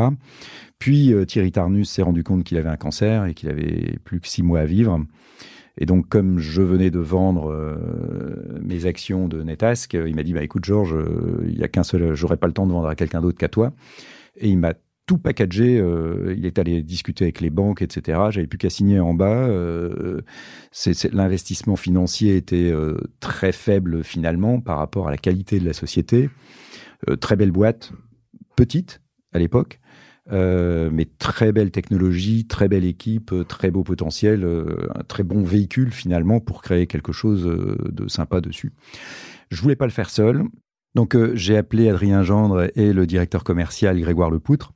[0.80, 4.20] Puis euh, Thierry Tarnus s'est rendu compte qu'il avait un cancer et qu'il avait plus
[4.20, 5.00] que six mois à vivre.
[5.78, 7.76] Et donc, comme je venais de vendre euh,
[8.62, 11.68] mes actions de Netask, euh, il m'a dit bah, écoute, Georges, euh, il y a
[11.68, 13.74] qu'un seul, j'aurais pas le temps de vendre à quelqu'un d'autre qu'à toi.
[14.38, 14.74] Et il m'a
[15.06, 15.76] tout packagé.
[16.36, 18.20] il est allé discuter avec les banques, etc.
[18.32, 19.48] J'avais plus qu'à signer en bas.
[21.14, 22.74] L'investissement financier était
[23.20, 26.32] très faible finalement par rapport à la qualité de la société.
[27.22, 27.92] Très belle boîte,
[28.56, 29.00] petite
[29.32, 29.80] à l'époque.
[30.32, 35.22] Euh, mais très belle technologie, très belle équipe, euh, très beau potentiel, euh, un très
[35.22, 38.74] bon véhicule finalement pour créer quelque chose de sympa dessus.
[39.52, 40.44] Je voulais pas le faire seul,
[40.96, 44.74] donc j'ai appelé Adrien Gendre et le directeur commercial Grégoire Lepoutre,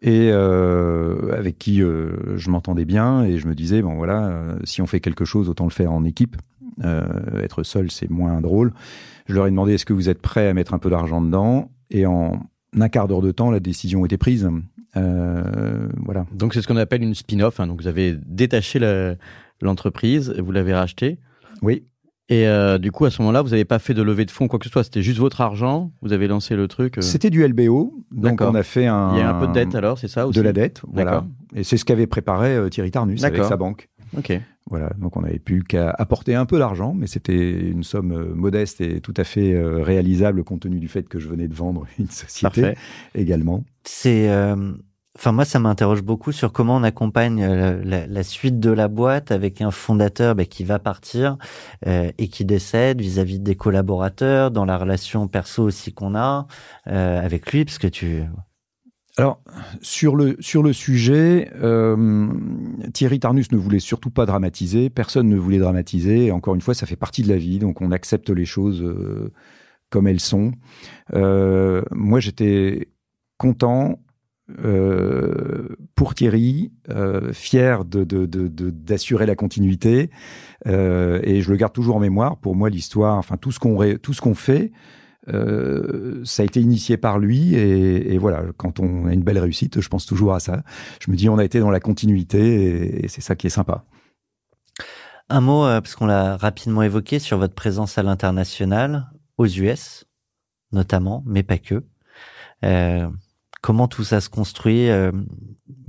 [0.00, 5.00] et avec qui je m'entendais bien et je me disais bon voilà, si on fait
[5.00, 6.36] quelque chose, autant le faire en équipe.
[6.82, 8.72] Être seul, c'est moins drôle.
[9.26, 11.70] Je leur ai demandé est-ce que vous êtes prêts à mettre un peu d'argent dedans,
[11.90, 12.40] et en
[12.78, 14.48] un quart d'heure de temps, la décision était prise.
[14.96, 16.26] Euh, voilà.
[16.32, 17.60] Donc c'est ce qu'on appelle une spin-off.
[17.60, 17.66] hein.
[17.66, 18.78] Donc vous avez détaché
[19.60, 21.18] l'entreprise, vous l'avez racheté.
[21.62, 21.84] Oui.
[22.28, 24.46] Et euh, du coup, à ce moment-là, vous n'avez pas fait de levée de fonds,
[24.46, 24.84] quoi que ce soit.
[24.84, 25.90] C'était juste votre argent.
[26.00, 26.98] Vous avez lancé le truc.
[26.98, 29.14] euh, C'était du LBO, donc on a fait un.
[29.14, 31.24] Il y a un peu de dette alors, c'est ça aussi De la dette, voilà.
[31.56, 33.88] Et c'est ce qu'avait préparé Thierry Tarnus avec sa banque.
[34.16, 34.40] Ok.
[34.70, 38.34] Voilà, donc on n'avait plus qu'à apporter un peu d'argent, mais c'était une somme euh,
[38.34, 41.54] modeste et tout à fait euh, réalisable compte tenu du fait que je venais de
[41.54, 42.76] vendre une société Parfait.
[43.14, 43.64] également.
[43.84, 44.72] C'est euh,
[45.16, 48.86] Enfin, moi, ça m'interroge beaucoup sur comment on accompagne euh, la, la suite de la
[48.86, 51.36] boîte avec un fondateur bah, qui va partir
[51.86, 56.46] euh, et qui décède vis-à-vis des collaborateurs, dans la relation perso aussi qu'on a
[56.86, 58.22] euh, avec lui, parce que tu.
[59.20, 59.42] Alors,
[59.82, 62.26] sur le, sujet, euh,
[62.94, 66.72] Thierry Tarnus ne voulait surtout pas dramatiser, personne ne voulait dramatiser, et encore une fois,
[66.72, 69.30] ça fait partie de la vie, donc on accepte les choses euh,
[69.90, 70.52] comme elles sont.
[71.12, 72.88] Euh, moi, j'étais
[73.36, 73.98] content
[75.94, 76.72] pour Thierry,
[77.32, 80.10] fier d'assurer la continuité,
[80.66, 82.36] et je le garde toujours en mémoire.
[82.38, 84.72] Pour moi, l'histoire, enfin tout ce qu'on fait,
[85.28, 88.44] euh, ça a été initié par lui, et, voilà.
[88.56, 90.62] Quand on a une belle réussite, je pense toujours à ça.
[91.00, 93.84] Je me dis, on a été dans la continuité, et, c'est ça qui est sympa.
[95.28, 100.04] Un mot, euh, parce qu'on l'a rapidement évoqué, sur votre présence à l'international, aux US
[100.72, 101.84] notamment, mais pas que.
[102.64, 103.08] Euh,
[103.60, 104.88] comment tout ça se construit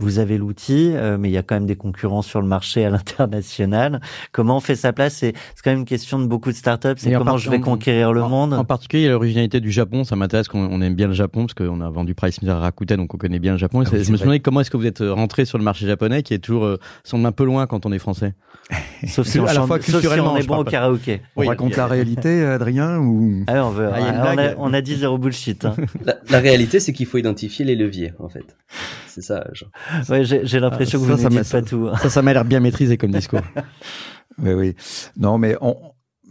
[0.01, 2.83] Vous avez l'outil, euh, mais il y a quand même des concurrents sur le marché
[2.85, 4.01] à l'international.
[4.31, 5.13] Comment on fait sa place?
[5.15, 5.33] C'est
[5.63, 6.89] quand même une question de beaucoup de startups.
[6.97, 8.53] C'est comment part- je vais conquérir le en, monde?
[8.53, 11.81] En particulier, l'originalité du Japon, ça m'intéresse qu'on on aime bien le Japon parce qu'on
[11.81, 13.83] a vendu Price à Rakuten, donc on connaît bien le Japon.
[13.83, 15.63] Et Ah oui, je me demandé comment est-ce que vous êtes euh, rentré sur le
[15.63, 18.33] marché japonais, qui est toujours euh, semble un peu loin quand on est français?
[19.07, 21.21] Sauf si à on, la chante- fois sauf si culturellement, on est bon au karaoké.
[21.35, 23.43] On Oui, raconte a- la réalité, Adrien, ou?
[23.47, 24.55] Ah, on, veut, Ah, on, a, blague.
[24.57, 25.65] on a dit zéro bullshit.
[25.65, 25.75] Hein.
[26.03, 28.45] La, la réalité, c'est qu'il faut identifier les leviers, en fait.
[29.13, 29.45] C'est ça.
[30.09, 31.89] Ouais, j'ai j'ai l'impression Ah, que ça, vous ça ne m'a- dites pas tout.
[31.91, 31.97] hein.
[32.01, 33.41] Ça, ça m'a l'air bien maîtrisé comme discours.
[34.41, 34.75] Oui, oui.
[35.17, 35.75] Non, mais on,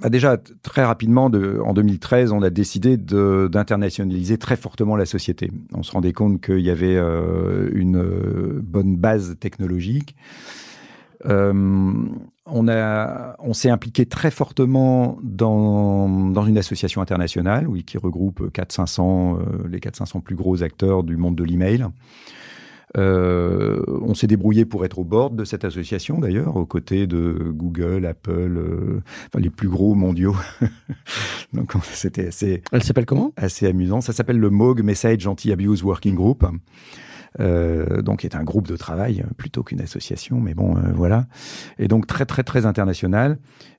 [0.01, 5.05] bah déjà, très rapidement, de, en 2013, on a décidé de- d'internationaliser très fortement la
[5.05, 5.51] société.
[5.75, 10.17] On se rendait compte qu'il y avait euh, une euh, bonne base technologique.
[11.27, 11.53] Euh,
[12.47, 18.51] on a, on s'est impliqué très fortement dans, dans une association internationale, oui, qui regroupe
[18.53, 21.85] 400-500, euh, les 400-500 plus gros acteurs du monde de l'email.
[22.97, 27.53] Euh, on s'est débrouillé pour être au bord de cette association d'ailleurs, aux côtés de
[27.55, 30.35] Google, Apple, euh, enfin les plus gros mondiaux.
[31.53, 33.33] Donc on- c'était assez, Elle s'appelle comment?
[33.37, 34.01] assez amusant.
[34.01, 36.45] Ça s'appelle le MOG Message Anti-Abuse Working Group.
[37.39, 40.81] Euh, donc, qui est un groupe de travail euh, plutôt qu'une association, mais bon, euh,
[40.93, 41.27] voilà.
[41.79, 43.39] Et donc très très très international.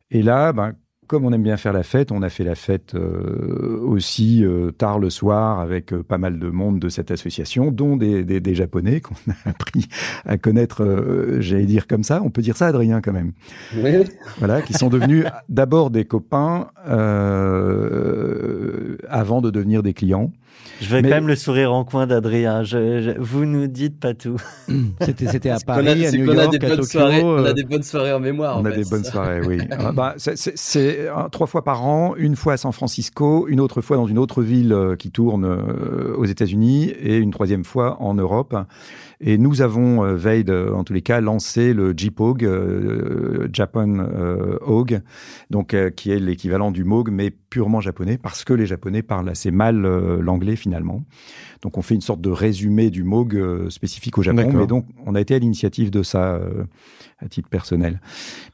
[0.09, 0.71] Et là, ben,
[1.11, 4.71] comme on aime bien faire la fête, on a fait la fête euh, aussi euh,
[4.71, 8.39] tard le soir avec euh, pas mal de monde de cette association, dont des, des,
[8.39, 9.89] des Japonais qu'on a appris
[10.23, 12.21] à connaître, euh, j'allais dire comme ça.
[12.23, 13.33] On peut dire ça, Adrien, quand même.
[13.75, 14.05] Oui.
[14.37, 20.31] Voilà, qui sont devenus d'abord des copains euh, avant de devenir des clients.
[20.81, 22.63] Je veux Mais- quand même le sourire en coin d'Adrien.
[22.63, 24.37] Je, je- vous nous dites pas tout.
[25.01, 26.83] C'était c'était à a- Paris, à New qu'on a York, des à bonnes Tokyo.
[26.89, 28.57] soirées, on euh, a des bonnes soirées en mémoire.
[28.57, 29.11] On en a fait, des bonnes ça.
[29.11, 29.59] soirées, oui.
[29.71, 33.47] Ah, bah, c'est- c'est- c'est euh, trois fois par an, une fois à San Francisco,
[33.47, 37.29] une autre fois dans une autre ville euh, qui tourne euh, aux États-Unis et une
[37.31, 38.55] troisième fois en Europe.
[39.23, 43.99] Et nous avons, euh, Veid, euh, en tous les cas, lancé le JPOG, euh, Japan
[43.99, 44.99] euh, OG,
[45.51, 49.29] donc euh, qui est l'équivalent du MOG, mais purement japonais, parce que les Japonais parlent
[49.29, 51.03] assez mal euh, l'anglais finalement.
[51.61, 54.85] Donc on fait une sorte de résumé du MOG euh, spécifique au Japon, mais donc
[55.05, 56.63] on a été à l'initiative de ça euh,
[57.23, 58.01] à titre personnel.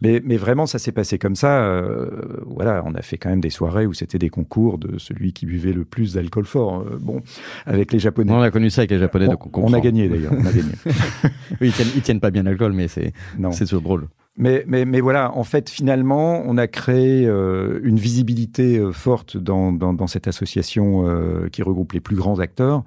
[0.01, 1.63] Mais, mais vraiment, ça s'est passé comme ça.
[1.63, 2.10] euh,
[2.45, 5.45] voilà, on a fait quand même des soirées où c'était des concours de celui qui
[5.45, 6.82] buvait le plus d'alcool fort.
[6.82, 7.21] euh, bon,
[7.65, 8.32] avec les Japonais.
[8.34, 9.25] On a connu ça avec les Japonais.
[9.27, 10.34] On- donc on, on a gagné d'ailleurs.
[10.38, 10.71] On a gagné.
[11.62, 13.13] Oui, ils tiennent, ils tiennent pas bien l'alcool, mais c'est
[13.51, 14.08] c'est toujours drôle.
[14.39, 19.36] Mais, mais, mais voilà, en fait, finalement, on a créé euh, une visibilité euh, forte
[19.38, 22.84] dans, dans, dans cette association euh, qui regroupe les plus grands acteurs.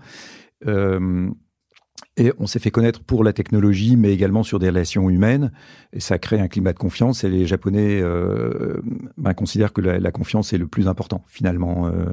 [2.20, 5.52] Et on s'est fait connaître pour la technologie, mais également sur des relations humaines.
[5.94, 7.24] Et ça crée un climat de confiance.
[7.24, 8.82] Et les Japonais euh,
[9.16, 12.04] ben, considèrent que la, confiance est le plus important, finalement, euh,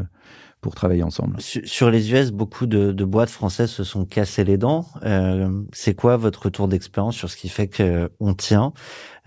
[0.61, 1.35] pour travailler ensemble.
[1.39, 4.85] Sur, les US, beaucoup de, boîtes françaises se sont cassées les dents.
[5.03, 8.73] Euh, c'est quoi votre retour d'expérience sur ce qui fait qu'on tient?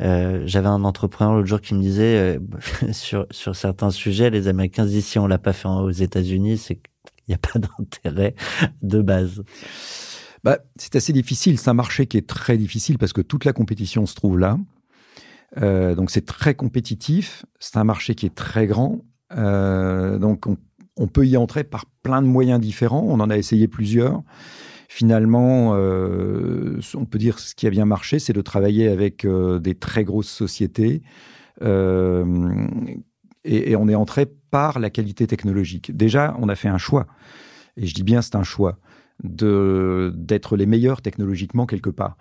[0.01, 4.49] Euh, J'avais un entrepreneur l'autre jour qui me disait euh, sur, sur certains sujets, les
[4.49, 7.59] Américains se disent si on l'a pas fait aux États-Unis, c'est qu'il n'y a pas
[7.59, 8.35] d'intérêt
[8.83, 9.43] de base.
[10.45, 11.59] Bah, c'est assez difficile.
[11.59, 14.59] C'est un marché qui est très difficile parce que toute la compétition se trouve là.
[15.61, 17.45] Euh, donc c'est très compétitif.
[17.59, 19.05] C'est un marché qui est très grand.
[19.37, 20.57] Euh, donc on,
[21.07, 23.05] peut y entrer par plein de moyens différents.
[23.07, 24.23] On en a essayé plusieurs.
[24.89, 29.75] Finalement, euh, on peut dire ce qui a bien marché, c'est de travailler avec des
[29.75, 31.03] très grosses sociétés.
[31.63, 31.67] Et
[33.77, 35.97] on est entré par la qualité technologique.
[35.97, 37.07] Déjà, on a fait un choix.
[37.77, 38.79] Et je dis bien c'est un choix.
[39.25, 42.17] D'être les meilleurs technologiquement quelque part.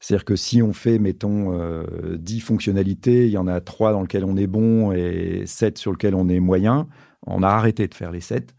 [0.00, 1.84] C'est-à-dire que si on fait, mettons, euh,
[2.18, 5.92] 10 fonctionnalités, il y en a 3 dans lesquelles on est bon et 7 sur
[5.92, 6.88] lesquelles on est moyen,
[7.26, 8.52] on a arrêté de faire les 7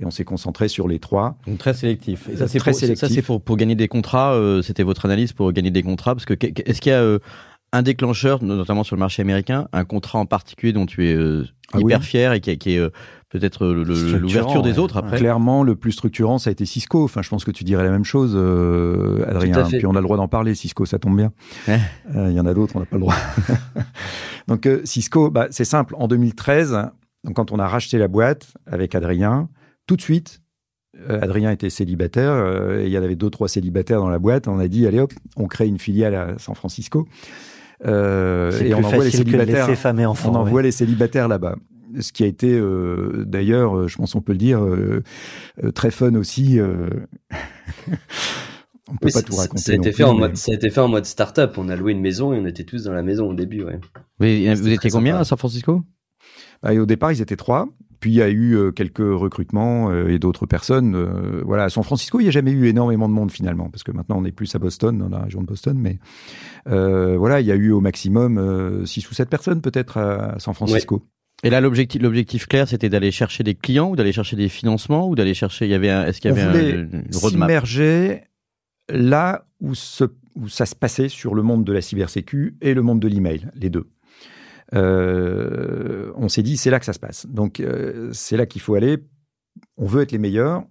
[0.00, 1.38] et on s'est concentré sur les 3.
[1.46, 2.28] Donc très sélectif.
[2.28, 4.32] Et ça, Euh, c'est pour, ça, pour, pour gagner des contrats.
[4.34, 7.20] euh, C'était votre analyse pour gagner des contrats Parce que est-ce qu'il y a euh,
[7.72, 11.16] un déclencheur, notamment sur le marché américain, un contrat en particulier dont tu es
[11.72, 12.04] Ah hyper oui.
[12.04, 12.90] fier et qui, est- qui est
[13.30, 16.64] peut-être le- le- Structurant, l'ouverture des autres après Clairement, le plus structurant, ça a été
[16.66, 17.04] Cisco.
[17.04, 19.64] Enfin, je pense que tu dirais la même chose, euh, Adrien.
[19.66, 19.78] Fait.
[19.78, 21.32] Puis on a le droit d'en parler, Cisco, ça tombe bien.
[21.66, 21.78] Ouais.
[22.16, 23.14] Euh, Il y en a d'autres, on n'a pas le droit.
[24.48, 25.94] donc euh, Cisco, bah, c'est simple.
[25.98, 26.78] En 2013,
[27.24, 29.48] donc quand on a racheté la boîte avec Adrien,
[29.86, 30.40] tout de suite,
[31.10, 34.18] euh, Adrien était célibataire euh, et il y en avait deux trois célibataires dans la
[34.18, 34.48] boîte.
[34.48, 37.06] On a dit allez hop, on crée une filiale à San Francisco.
[37.86, 39.98] Euh, C'est et on envoie les facile que de célibataires.
[40.00, 40.30] et enfants.
[40.30, 40.38] On ouais.
[40.38, 41.54] envoie les célibataires là-bas.
[42.00, 45.02] Ce qui a été, euh, d'ailleurs, euh, je pense on peut le dire, euh,
[45.74, 46.58] très fun aussi.
[46.60, 46.88] euh.
[48.90, 49.62] on peut Oui, pas ça- tout raconter.
[49.62, 51.54] Ça a, été fait plus, en mais- mode, ça a été fait en mode start-up.
[51.58, 53.62] On a loué une maison et on était tous dans la maison au début.
[53.64, 53.78] Ouais.
[54.20, 55.20] Oui, vous étiez combien sympa.
[55.20, 55.82] à San Francisco?
[56.62, 57.68] Bah, et au départ, ils étaient trois.
[58.00, 60.94] Puis il y a eu euh, quelques recrutements euh, et d'autres personnes.
[60.94, 63.82] euh, voilà, à San Francisco, il n'y a jamais eu énormément de monde finalement, parce
[63.82, 65.76] que maintenant on est plus à Boston, dans la région de Boston.
[65.76, 65.98] Mais
[66.68, 70.38] euh, voilà, il y a eu au maximum euh, six ou sept personnes peut-être à
[70.38, 71.02] San Francisco.
[71.44, 75.08] Et là, l'objectif, l'objectif clair, c'était d'aller chercher des clients ou d'aller chercher des financements
[75.08, 75.66] ou d'aller chercher.
[75.66, 77.48] Il y avait, un- est-ce qu'il y on avait un, voulait une roadmap?
[77.48, 78.22] s'immerger
[78.88, 82.82] là où, se- où ça se passait sur le monde de la cybersécu et le
[82.82, 83.86] monde de l'email, les deux.
[84.74, 87.26] Euh, on s'est dit, c'est là que ça se passe.
[87.26, 88.98] Donc, euh, c'est là qu'il faut aller.
[89.76, 90.64] On veut être les meilleurs.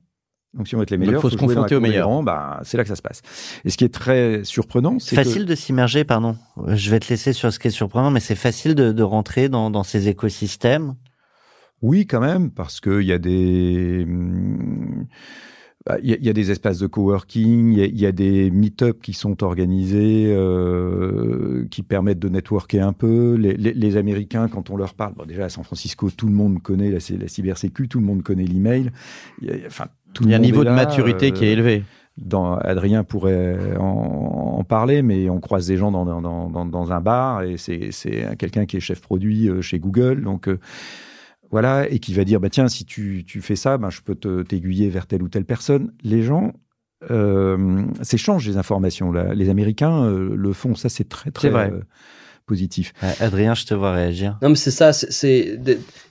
[0.54, 2.24] Donc, si on veut être les meilleurs, faut se confronter aux meilleurs.
[2.24, 3.22] Bah, c'est là que ça se passe.
[3.66, 6.36] Et ce qui est très surprenant, c'est que Facile de s'immerger, pardon.
[6.68, 9.50] Je vais te laisser sur ce qui est surprenant, mais c'est facile de, de rentrer
[9.50, 10.96] dans, dans ces écosystèmes.
[11.84, 14.08] Oui, quand même, parce qu'il y a des.
[15.86, 18.00] bah, Il y, a- il y a des espaces de coworking, il y a, il
[18.00, 23.36] y a des meet-up qui sont organisés, euh, qui permettent de networker un peu.
[23.36, 26.34] Les, les- les Américains, quand on leur parle, bon, déjà à San Francisco, tout le
[26.34, 28.92] monde connaît la, la cybersécu, tout le monde connaît l'email.
[29.42, 31.84] Il enfin, tout Il y a un niveau de là, maturité qui est euh, élevé.
[32.18, 36.92] dans, Adrien pourrait en, en parler, mais on croise des gens dans, dans, dans, dans
[36.92, 37.92] un bar et c'est
[38.38, 40.24] quelqu'un qui est chef produit euh, chez Google.
[40.24, 40.60] Donc euh,
[41.52, 44.16] voilà, et qui va dire bah, tiens, si tu, tu fais ça, ben, je peux
[44.16, 45.94] t'aiguiller vers telle ou telle personne.
[46.04, 46.54] Les gens
[47.12, 49.12] euh, s'échangent les informations.
[49.12, 49.34] Là.
[49.34, 51.72] Les Américains le font, ça c'est très très C'est vrai.
[52.48, 52.94] Euh, positif.
[53.20, 54.38] Adrien, je te vois réagir.
[54.42, 54.94] Non, mais c'est ça.
[54.94, 55.60] c'est-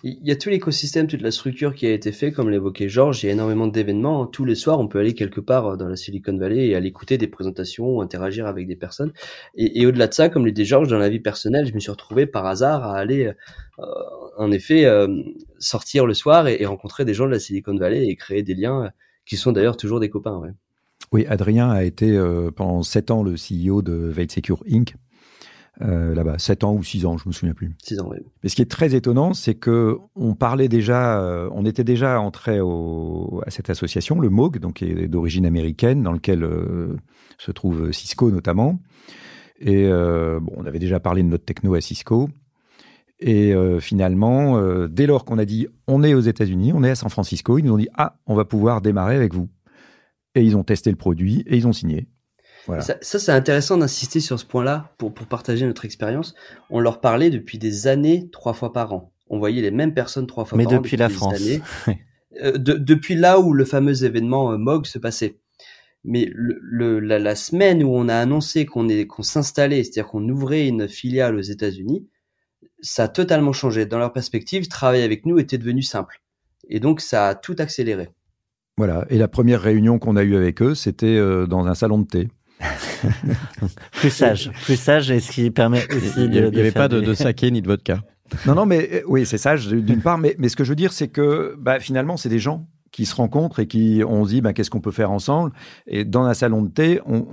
[0.03, 3.23] il y a tout l'écosystème, toute la structure qui a été fait, comme l'évoquait Georges.
[3.23, 4.27] Il y a énormément d'événements.
[4.27, 6.89] Tous les soirs, on peut aller quelque part euh, dans la Silicon Valley et aller
[6.89, 9.13] écouter des présentations ou interagir avec des personnes.
[9.57, 11.81] Et, et au-delà de ça, comme le dit Georges, dans la vie personnelle, je me
[11.81, 13.33] suis retrouvé par hasard à aller,
[13.79, 13.85] euh,
[14.37, 15.09] en effet, euh,
[15.59, 18.55] sortir le soir et, et rencontrer des gens de la Silicon Valley et créer des
[18.55, 18.91] liens
[19.25, 20.37] qui sont d'ailleurs toujours des copains.
[20.37, 20.51] Ouais.
[21.13, 24.95] Oui, Adrien a été euh, pendant sept ans le CEO de Veil Secure Inc.
[25.83, 27.75] Euh, là-bas, sept ans ou six ans, je me souviens plus.
[27.83, 28.23] Six ans, ouais.
[28.43, 32.19] Mais ce qui est très étonnant, c'est que on parlait déjà, euh, on était déjà
[32.19, 36.97] entré au, à cette association, le MOG, donc qui est d'origine américaine, dans lequel euh,
[37.37, 38.81] se trouve Cisco notamment.
[39.59, 42.29] Et bon, on avait déjà parlé de notre techno à Cisco.
[43.21, 47.09] Et finalement, dès lors qu'on a dit on est aux États-Unis, on est à San
[47.09, 49.49] Francisco, ils nous ont dit ah, on va pouvoir démarrer avec vous.
[50.35, 52.07] Et ils ont testé le produit et ils ont signé.
[52.67, 52.83] Voilà.
[52.83, 56.35] Ça, ça, c'est intéressant d'insister sur ce point-là pour, pour partager notre expérience.
[56.71, 59.13] On leur parlait depuis des années, trois fois par an.
[59.29, 60.77] On voyait les mêmes personnes trois fois Mais par an.
[60.77, 61.41] depuis la France.
[62.43, 65.39] Euh, de- depuis là où le fameux événement euh, MOG se passait.
[66.05, 70.29] Mais le, le- la, la semaine où on a annoncé qu'on qu'on s'installait, c'est-à-dire qu'on
[70.29, 72.07] ouvrait une filiale aux États-Unis,
[72.83, 73.87] ça a totalement changé.
[73.87, 76.21] Dans leur perspective, travailler avec nous était devenu simple.
[76.69, 78.11] Et donc, ça a tout accéléré.
[78.77, 79.07] Voilà.
[79.09, 82.07] Et la première réunion qu'on a eue avec eux, c'était euh, dans un salon de
[82.07, 82.29] thé.
[83.93, 87.01] Plus sage, plus sage, et ce qui permet aussi Il n'y de, avait pas de,
[87.01, 88.01] des- de saké ni de vodka.
[88.47, 90.19] Non, non, mais euh, oui, c'est ça, je- d'une part.
[90.19, 93.05] Mais, mais ce que je veux dire, c'est que bah, finalement, c'est des gens qui
[93.07, 95.53] se rencontrent et qui on se dit bah, qu'est-ce qu'on peut faire ensemble.
[95.87, 97.27] Et dans un salon de thé, on,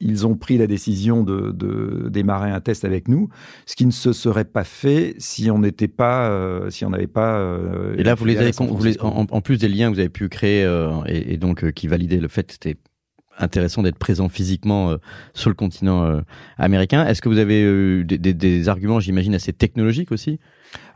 [0.00, 3.28] ils ont pris la décision de, de démarrer un test avec nous,
[3.66, 7.06] ce qui ne se serait pas fait si on n'était pas, euh, si on n'avait
[7.06, 7.36] pas.
[7.38, 10.00] euh, Et là, vous les avez, vous les- en, en plus des liens que vous
[10.00, 12.76] avez pu créer euh, et, et donc euh, qui validaient le fait que c'était
[13.40, 14.96] intéressant d'être présent physiquement euh,
[15.34, 16.20] sur le continent euh,
[16.58, 17.06] américain.
[17.06, 20.38] Est-ce que vous avez eu des, des- des arguments, j'imagine, assez technologiques aussi,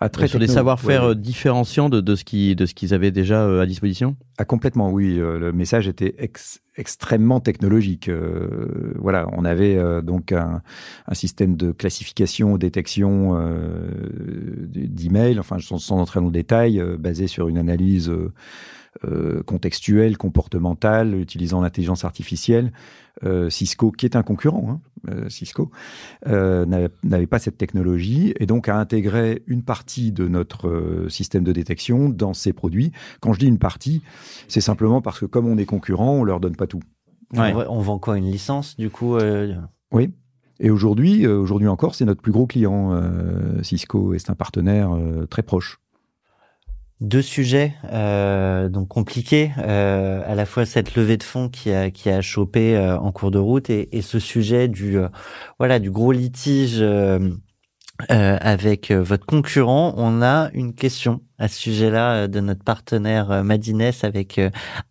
[0.00, 1.10] Ah, très sur des savoir-faire ouais.
[1.10, 4.16] euh, différenciants de, de ce qui, de ce qu'ils avaient déjà euh, à disposition?
[4.38, 5.18] Ah, complètement, oui.
[5.18, 8.08] euh, le message était ex- extrêmement technologique.
[8.08, 10.60] Euh, voilà, on avait euh, donc un,
[11.06, 13.88] un système de classification, détection euh,
[14.68, 18.12] d'email, enfin, sans, sans entrer dans le détail, euh, basé sur une analyse
[19.04, 22.72] euh, contextuelle, comportementale, utilisant l'intelligence artificielle.
[23.22, 25.70] Euh, Cisco, qui est un concurrent, hein, euh, Cisco,
[26.26, 26.66] euh,
[27.02, 32.08] n'avait pas cette technologie et donc a intégré une partie de notre système de détection
[32.08, 32.90] dans ses produits.
[33.20, 34.02] Quand je dis une partie,
[34.48, 36.82] c'est simplement parce que comme on est concurrent, on leur donne pas tout.
[37.36, 39.16] On, vend quoi Une licence, du coup
[39.92, 40.10] Oui.
[40.60, 44.92] Et aujourd'hui, aujourd'hui encore, c'est notre plus gros client, euh, Cisco, et c'est un partenaire
[44.94, 45.80] euh, très proche.
[47.04, 51.90] Deux sujets euh, donc compliqués, euh, à la fois cette levée de fonds qui a
[51.90, 55.08] qui a chopé euh, en cours de route et, et ce sujet du euh,
[55.58, 57.18] voilà du gros litige euh,
[58.10, 59.92] euh, avec votre concurrent.
[59.98, 64.40] On a une question à ce sujet-là de notre partenaire Madines avec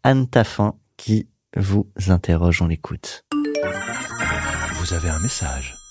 [0.04, 2.62] Anne Taffin qui vous interroge.
[2.62, 3.26] On l'écoute.
[4.76, 5.83] Vous avez un message.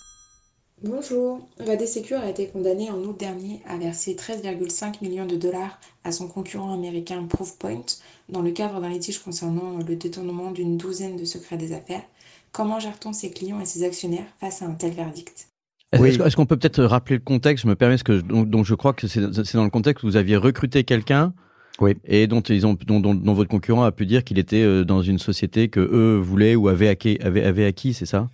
[0.85, 1.47] Bonjour.
[1.61, 6.11] Vade Secure a été condamné en août dernier à verser 13,5 millions de dollars à
[6.11, 7.85] son concurrent américain Proofpoint
[8.28, 12.03] dans le cadre d'un litige concernant le détournement d'une douzaine de secrets des affaires.
[12.51, 15.49] Comment gère-t-on ses clients et ses actionnaires face à un tel verdict?
[15.93, 16.09] Est-ce Oui.
[16.09, 17.62] est-ce- est-ce qu'on peut peut-être rappeler le contexte?
[17.64, 19.20] Je me permets, parce que donc, donc je crois que c'est
[19.55, 21.33] dans le contexte où vous aviez recruté quelqu'un
[21.80, 21.95] Oui.
[22.05, 24.85] et dont ils ont, dont, dont- dont votre concurrent a pu dire qu'il était euh,
[24.85, 28.28] dans une société que eux voulaient ou avaient acquis, avaient, avaient acquis, c'est ça?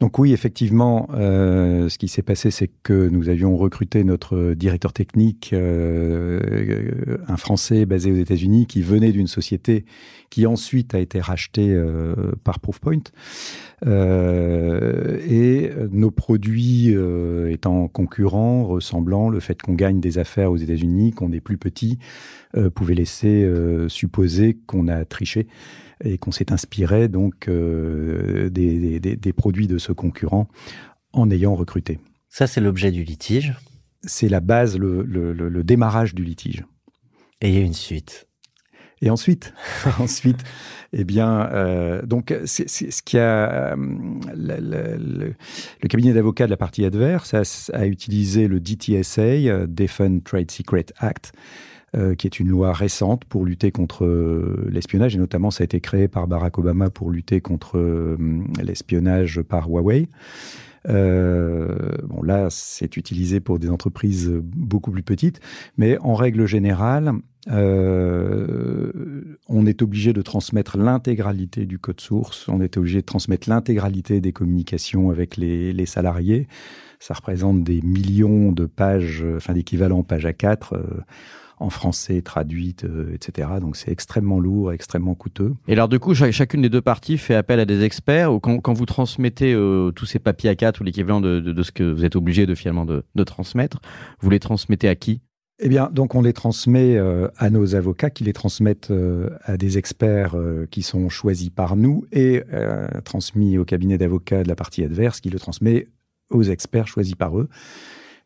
[0.00, 4.94] Donc oui, effectivement, euh, ce qui s'est passé, c'est que nous avions recruté notre directeur
[4.94, 9.84] technique, euh, un Français basé aux États-Unis, qui venait d'une société
[10.30, 13.02] qui ensuite a été rachetée euh, par Proofpoint.
[13.86, 16.94] Et nos produits
[17.48, 21.98] étant concurrents, ressemblant, le fait qu'on gagne des affaires aux États-Unis, qu'on est plus petit,
[22.74, 23.50] pouvait laisser
[23.88, 25.46] supposer qu'on a triché
[26.04, 30.48] et qu'on s'est inspiré donc euh, des, des- des- des produits de ce concurrent
[31.12, 31.98] en ayant recruté.
[32.28, 33.54] Ça, c'est l'objet du litige.
[34.02, 36.64] C'est la base, le, le- le- le démarrage du litige.
[37.40, 38.26] Et il y a une suite.
[39.02, 39.54] Et ensuite,
[39.98, 40.42] ensuite,
[40.92, 43.76] eh bien, euh, donc c'est ce qui a euh,
[44.36, 45.34] le,
[45.82, 47.42] le cabinet d'avocats de la partie adverse a,
[47.74, 51.32] a utilisé le DTSA, Defend Trade Secret Act,
[51.96, 55.64] euh, qui est une loi récente pour lutter contre euh, l'espionnage et notamment ça a
[55.64, 58.16] été créé par Barack Obama pour lutter contre euh,
[58.62, 60.08] l'espionnage par Huawei.
[60.86, 65.40] Bon là, c'est utilisé pour des entreprises beaucoup plus petites,
[65.76, 67.12] mais en règle générale,
[67.48, 74.20] on est obligé de transmettre l'intégralité du code source, on est obligé de transmettre l'intégralité
[74.20, 76.46] des communications avec les, les salariés.
[77.00, 80.82] Ça représente des millions de pages, enfin d'équivalents pages A4 euh,
[81.60, 83.48] en français traduites, euh, etc.
[83.60, 85.52] Donc c'est extrêmement lourd, extrêmement coûteux.
[85.68, 88.32] Et alors, du coup, cha- chacune des deux parties fait appel à des experts.
[88.32, 91.62] Ou quand, quand vous transmettez euh, tous ces papiers A4 ou l'équivalent de, de, de
[91.62, 93.80] ce que vous êtes obligé de finalement de, de transmettre,
[94.20, 95.20] vous les transmettez à qui?
[95.62, 99.58] Eh bien, donc on les transmet euh, à nos avocats qui les transmettent euh, à
[99.58, 102.42] des experts euh, qui sont choisis par nous et
[103.04, 105.88] transmis au cabinet d'avocats de la partie adverse qui le transmet
[106.30, 107.48] aux experts choisis par eux.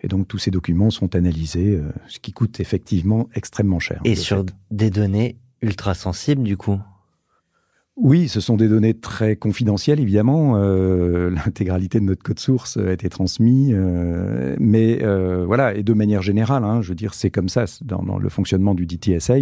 [0.00, 4.00] Et donc tous ces documents sont analysés, euh, ce qui coûte effectivement extrêmement cher.
[4.04, 4.54] Et de sur fait.
[4.70, 6.78] des données ultra sensibles, du coup?
[7.96, 10.56] Oui, ce sont des données très confidentielles, évidemment.
[10.56, 15.92] Euh, L'intégralité de notre code source a été transmise, euh, mais euh, voilà, et de
[15.94, 19.34] manière générale, hein, je veux dire, c'est comme ça dans, dans le fonctionnement du DTSA.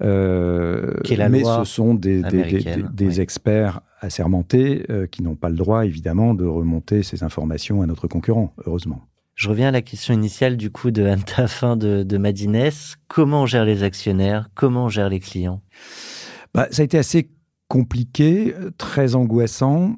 [0.00, 3.20] Mais ce sont des, des- des- américaine, des- des oui.
[3.20, 8.52] experts assermentés qui n'ont pas le droit, évidemment, de remonter ces informations à notre concurrent,
[8.66, 9.02] heureusement.
[9.36, 12.70] Je reviens à la question initiale du coup de Anne Taffin de, Madines.
[13.06, 14.48] Comment on gère les actionnaires?
[14.54, 15.60] Comment on gère les clients?
[16.54, 17.28] Bah, ça a été assez
[17.68, 19.94] compliqué, très angoissant.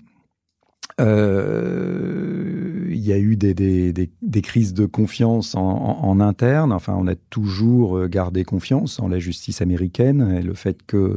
[1.01, 6.73] Euh, Il y a eu des, des, des, crises de confiance en, en, interne.
[6.73, 11.17] Enfin, on a toujours euh, gardé confiance en la justice américaine et le fait que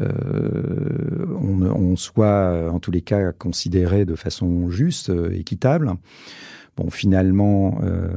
[0.00, 5.94] euh, on, soit, en tous les cas, considéré de façon juste, équitable.
[6.76, 8.08] Bon, finalement, euh,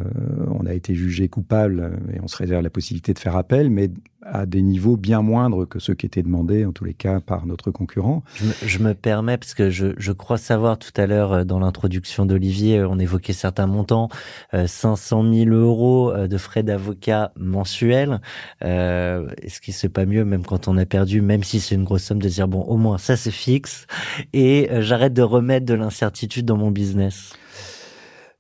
[0.52, 3.90] on a été jugé coupable et on se réserve la possibilité de faire appel, mais
[4.22, 7.46] à des niveaux bien moindres que ceux qui étaient demandés, en tous les cas, par
[7.46, 8.24] notre concurrent.
[8.36, 11.44] je me, je me permets, parce que je, je crois savoir tout à l'heure euh,
[11.44, 14.10] dans l'introduction d'Olivier, euh, on évoquait certains montants,
[14.54, 18.20] euh, 500 000 euros euh, de frais d'avocat mensuels.
[18.64, 21.86] Euh, Est-ce qu'il c'est pas mieux, même quand on a perdu, même si c'est une
[21.86, 23.88] grosse somme, de dire bon, au moins ça c'est fixe,
[24.34, 27.34] et j'arrête de remettre de l'incertitude dans mon business?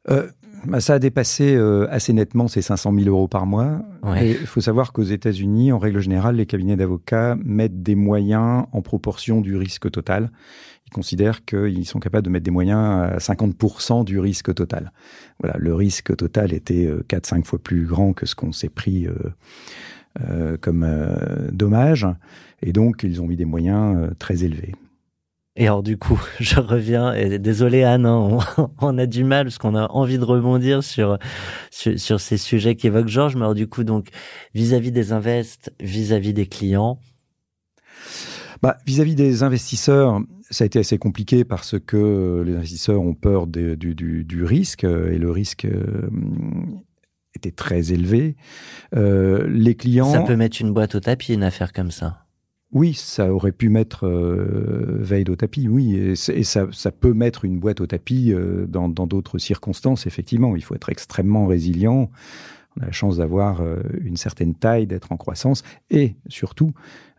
[0.09, 0.29] Euh,
[0.65, 3.81] bah, ça a dépassé euh, assez nettement ces 500 000 euros par mois.
[4.03, 4.27] Ouais.
[4.27, 8.65] Et il faut savoir qu'aux États-Unis, en règle générale, les cabinets d'avocats mettent des moyens
[8.71, 10.31] en proportion du risque total.
[10.87, 14.91] Ils considèrent qu'ils sont capables de mettre des moyens à 50% du risque total.
[15.39, 19.13] Voilà, le risque total était 4-5 fois plus grand que ce qu'on s'est pris euh,
[20.27, 22.07] euh, comme euh, dommage.
[22.61, 24.73] Et donc, ils ont mis des moyens euh, très élevés.
[25.61, 29.45] Et alors du coup, je reviens, et désolé Anne, hein, on, on a du mal
[29.45, 31.19] parce qu'on a envie de rebondir sur,
[31.69, 34.07] sur, sur ces sujets qu'évoque Georges, mais alors du coup, donc
[34.55, 36.99] vis-à-vis des invests, vis-à-vis des clients,
[38.61, 43.45] Bah, Vis-à-vis des investisseurs, ça a été assez compliqué parce que les investisseurs ont peur
[43.47, 46.09] de- du, du- du risque euh, et le risque euh,
[47.35, 48.35] était très élevé.
[48.95, 52.25] Euh, les clients, ça peut mettre une boîte au tapis, une affaire comme ça.
[52.71, 57.59] Oui, ça aurait pu mettre euh, au tapis, oui, et, ça, ça peut mettre une
[57.59, 60.55] boîte au tapis euh, dans dans d'autres circonstances, effectivement.
[60.55, 62.09] Il faut être extrêmement résilient.
[62.77, 66.73] On a la chance d'avoir euh, une certaine taille, d'être en croissance et surtout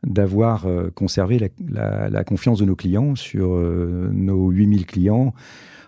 [0.05, 5.34] d'avoir euh, conservé la, la- la confiance de nos clients sur euh, nos 8000 clients.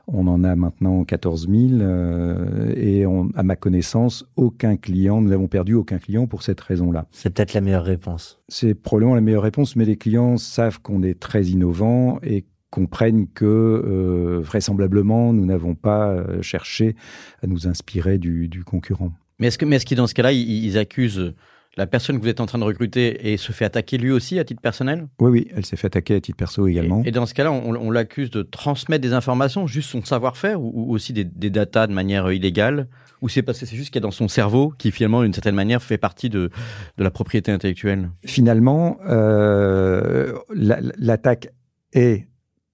[0.09, 5.29] On en a maintenant 14 000 euh, et on- à ma connaissance, aucun client, nous
[5.29, 7.07] n'avons perdu aucun client pour cette raison-là.
[7.13, 8.41] C'est peut-être la meilleure réponse.
[8.49, 13.27] C'est probablement la meilleure réponse, mais les clients savent qu'on est très innovant et comprennent
[13.29, 16.97] que euh, vraisemblablement, nous n'avons pas euh, cherché
[17.43, 19.13] à nous inspirer du, du concurrent.
[19.39, 21.35] Mais est-ce que, mais est-ce qu'ils, dans ce cas-là, ils, ils accusent
[21.77, 24.39] la personne que vous êtes en train de recruter et se fait attaquer lui aussi
[24.39, 25.09] à titre personnel?
[25.21, 27.03] Oui, oui, elle s'est fait attaquer à titre perso également.
[27.05, 30.61] Et, et dans ce cas-là, on, on l'accuse de transmettre des informations, juste son savoir-faire,
[30.61, 32.89] ou, ou aussi des, des datas de manière euh, illégale?
[33.23, 35.33] Ou c'est parce que c'est juste qu'il y a dans son cerveau qui, finalement, d'une
[35.33, 36.51] certaine manière, fait partie de,
[36.99, 38.11] de la propriété intellectuelle?
[38.25, 41.49] Finalement, euh, la- l'attaque
[41.95, 42.27] est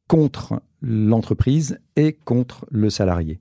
[0.09, 3.41] contre l'entreprise et contre le salarié.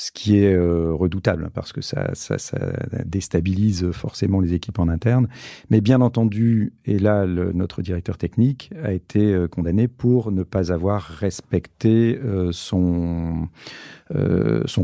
[0.00, 2.56] Ce qui est euh, redoutable parce que ça, ça, ça
[3.04, 5.26] déstabilise forcément les équipes en interne.
[5.70, 10.70] Mais bien entendu, et là, notre directeur technique a été euh, condamné pour ne pas
[10.70, 13.48] avoir respecté euh, son,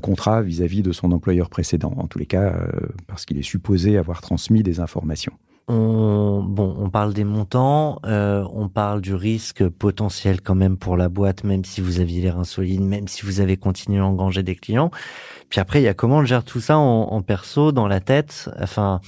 [0.03, 1.95] contrat vis-à-vis de son employeur précédent.
[1.97, 2.53] En tous les cas,
[3.07, 5.35] parce qu'il est supposé avoir transmis des informations.
[5.67, 10.97] On, bon, on parle des montants, euh, on parle du risque potentiel quand même pour
[10.97, 14.43] la boîte, même si vous aviez l'air insolide, même si vous avez continué à engranger
[14.43, 14.91] des clients.
[15.49, 18.01] Puis après, il y a comment on gère tout ça en, en perso, dans la
[18.01, 18.51] tête?
[18.61, 19.01] Enfin,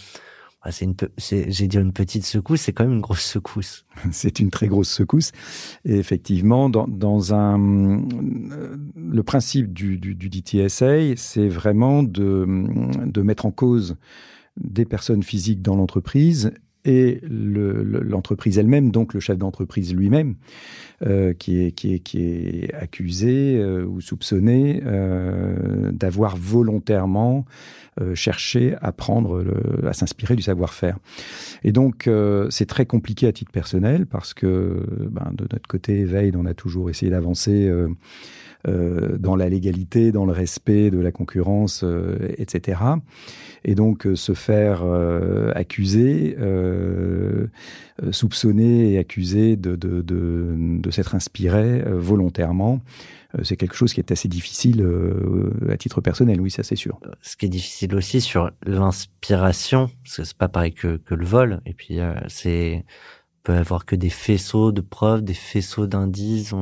[0.69, 3.85] ah, c'est une, j'ai dit une petite secousse, c'est quand même une grosse secousse.
[4.11, 5.31] C'est une très grosse secousse.
[5.85, 12.47] Et effectivement, dans, dans un, euh, le principe du, du, du DTSA, c'est vraiment de,
[13.05, 13.97] de mettre en cause
[14.57, 16.53] des personnes physiques dans l'entreprise
[16.85, 20.37] et le- le- l'entreprise elle-même, donc le chef d'entreprise lui-même,
[21.05, 27.45] euh, qui, est, qui, est, qui est accusé euh, ou soupçonné euh, d'avoir volontairement
[28.13, 29.43] cherché à prendre,
[29.87, 30.99] à s'inspirer du savoir-faire.
[31.65, 32.11] Et donc,
[32.51, 36.53] c'est très compliqué à titre personnel parce que, ben, de notre côté, Veil, on a
[36.53, 37.73] toujours essayé d'avancer
[38.67, 42.81] euh, dans la légalité, dans le respect de la concurrence, euh, etc.
[43.65, 46.37] Et donc, euh, se faire euh, accuser,
[48.11, 52.81] soupçonner et accuser de, de, de, de s'être inspiré volontairement,
[53.43, 56.99] c'est quelque chose qui est assez difficile euh, à titre personnel, oui, ça c'est sûr.
[57.23, 61.25] Ce qui est difficile aussi sur l'inspiration, parce que c'est pas pareil que, que le
[61.25, 61.61] vol.
[61.67, 62.85] Et puis, euh, c'est,
[63.47, 66.53] peut avoir que des faisceaux de preuves, des faisceaux d'indices.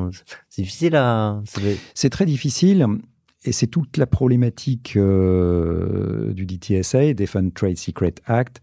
[0.50, 1.40] C'est difficile à,
[1.94, 2.86] C'est très difficile
[3.44, 8.60] et c'est toute la problématique euh, du DTSA, Defend Trade Secret Act.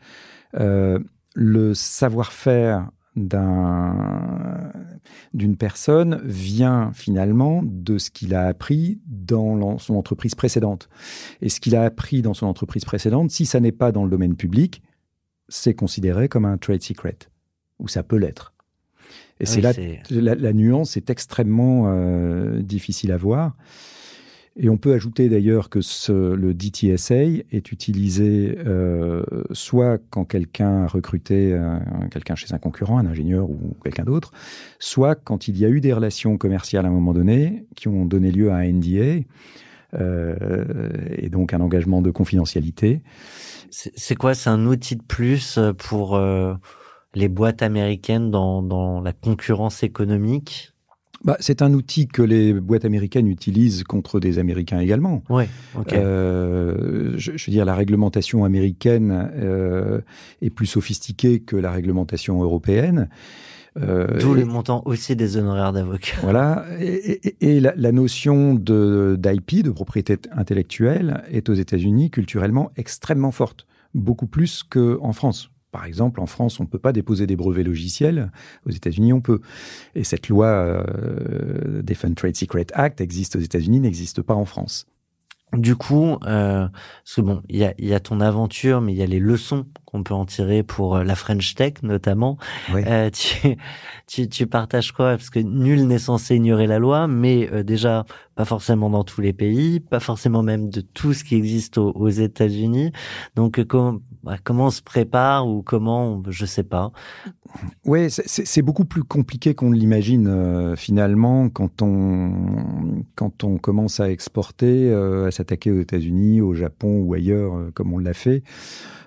[0.59, 0.99] Euh,
[1.33, 4.71] le savoir-faire d'un-
[5.33, 10.89] d'une personne vient finalement de ce qu'il a appris dans son entreprise précédente.
[11.41, 14.11] Et ce qu'il a appris dans son entreprise précédente, si ça n'est pas dans le
[14.11, 14.83] domaine public,
[15.49, 17.17] c'est considéré comme un trade secret,
[17.81, 18.53] ou ça peut l'être.
[19.39, 19.73] Et Oui, c'est là
[20.09, 23.55] la, la nuance est extrêmement euh, difficile à voir.
[24.57, 30.83] Et on peut ajouter d'ailleurs que ce, le DTSA est utilisé euh, soit quand quelqu'un
[30.83, 31.79] a recruté euh,
[32.11, 34.33] quelqu'un chez un concurrent, un ingénieur ou quelqu'un d'autre,
[34.77, 38.05] soit quand il y a eu des relations commerciales à un moment donné qui ont
[38.05, 39.23] donné lieu à un NDA
[39.93, 43.01] euh, et donc un engagement de confidentialité.
[43.69, 44.33] C'est quoi?
[44.33, 46.55] C'est un outil de plus pour euh,
[47.13, 50.73] les boîtes américaines dans, dans la concurrence économique?
[51.23, 55.21] Bah, c'est un outil que les boîtes américaines utilisent contre des Américains également.
[55.29, 55.47] Ouais,
[55.77, 55.93] ok.
[55.93, 60.01] Euh, je, je veux dire, la réglementation américaine euh,
[60.41, 63.07] est plus sophistiquée que la réglementation européenne.
[63.79, 66.15] Euh, D'où et- le montant aussi des honoraires d'avocat.
[66.23, 66.65] Voilà.
[66.79, 72.71] Et, et- et la, la notion de d'IP, de propriété intellectuelle, est aux États-Unis culturellement
[72.77, 75.50] extrêmement forte, beaucoup plus qu'en France.
[75.71, 78.31] Par exemple, en France, on ne peut pas déposer des brevets logiciels.
[78.65, 79.39] Aux États-Unis, on peut.
[79.95, 84.85] Et cette loi euh, Defend Trade Secret Act existe aux États-Unis, n'existe pas en France.
[85.53, 88.93] Du coup, euh, parce que bon, il y a, il y a ton aventure, mais
[88.93, 92.37] il y a les leçons qu'on peut en tirer pour euh, la French Tech notamment.
[92.73, 92.83] Oui.
[92.87, 93.57] Euh, tu,
[94.07, 95.17] tu, tu partages quoi?
[95.17, 98.05] Parce que nul n'est censé ignorer la loi, mais euh, déjà
[98.35, 101.91] pas forcément dans tous les pays, pas forcément même de tout ce qui existe aux,
[101.91, 102.93] aux États-Unis.
[103.35, 106.91] Donc euh, com- bah, comment on se prépare ou comment, je sais pas.
[107.85, 113.99] Oui, c'est- beaucoup plus compliqué qu'on ne l'imagine euh, finalement quand on, quand on commence
[113.99, 118.13] à exporter, euh, à s'attaquer aux États-Unis, au Japon ou ailleurs, euh, comme on l'a
[118.13, 118.43] fait.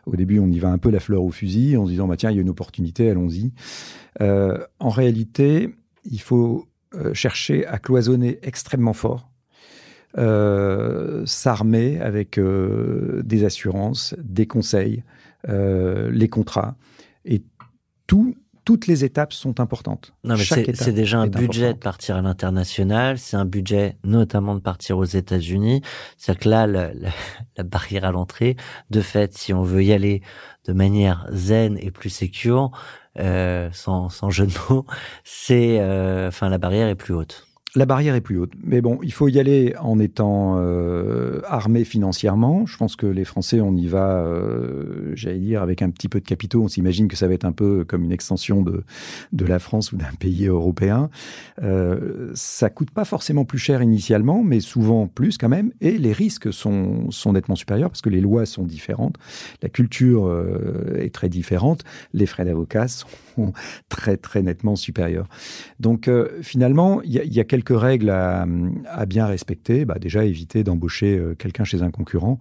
[0.07, 2.17] Au début, on y va un peu la fleur au fusil en se disant bah,
[2.17, 3.53] tiens, il y a une opportunité, allons-y.
[4.21, 6.67] En réalité, il faut
[7.13, 9.31] chercher à cloisonner extrêmement fort.
[10.19, 15.03] Euh, s'armer avec euh, des assurances, des conseils,
[15.49, 16.77] euh, les contrats.
[17.25, 17.43] Et
[18.07, 20.15] tout, toutes les étapes sont importantes.
[20.77, 25.05] C'est déjà un budget de partir à l'international, c'est un budget notamment de partir aux
[25.05, 25.83] États-Unis.
[26.17, 27.11] C'est-à-dire que là, la, la-
[27.57, 28.57] la barrière à l'entrée,
[28.91, 30.23] de fait, si on veut y aller
[30.67, 32.71] de manière zen et plus sécure,
[33.19, 34.87] euh, sans, sans jeu de mots,
[35.25, 37.47] c'est, euh, enfin, la barrière est plus haute.
[37.77, 38.53] La barrière est plus haute.
[38.63, 42.67] Mais bon, il faut y aller en étant euh, armé financièrement.
[42.67, 46.21] Je pense que les Français, on y va, euh, j'allais dire, avec un petit peu
[46.21, 46.63] de capitaux.
[46.63, 48.85] On s'imagine que ça va être un peu comme une extension de,
[49.33, 51.11] de la France ou d'un pays européen.
[51.65, 55.73] Euh, ça coûte pas forcément plus cher initialement, mais souvent plus quand même.
[55.81, 59.17] Et les risques sont, sont nettement supérieurs parce que les lois sont différentes.
[59.63, 61.83] La culture euh, est très différente.
[62.13, 63.09] Les frais d'avocat sont
[63.89, 65.27] très, très nettement supérieurs.
[65.81, 68.47] Donc euh, finalement, il y, y a quelques règles à,
[68.89, 69.85] à bien respecter.
[69.85, 72.39] Bah, déjà, éviter d'embaucher euh, quelqu'un chez un concurrent,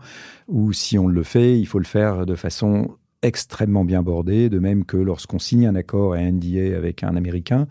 [0.48, 4.60] ou si on le fait, il faut le faire de façon extrêmement bien bordée, de
[4.60, 7.68] même que lorsqu'on signe un accord, un NDA avec un Américain,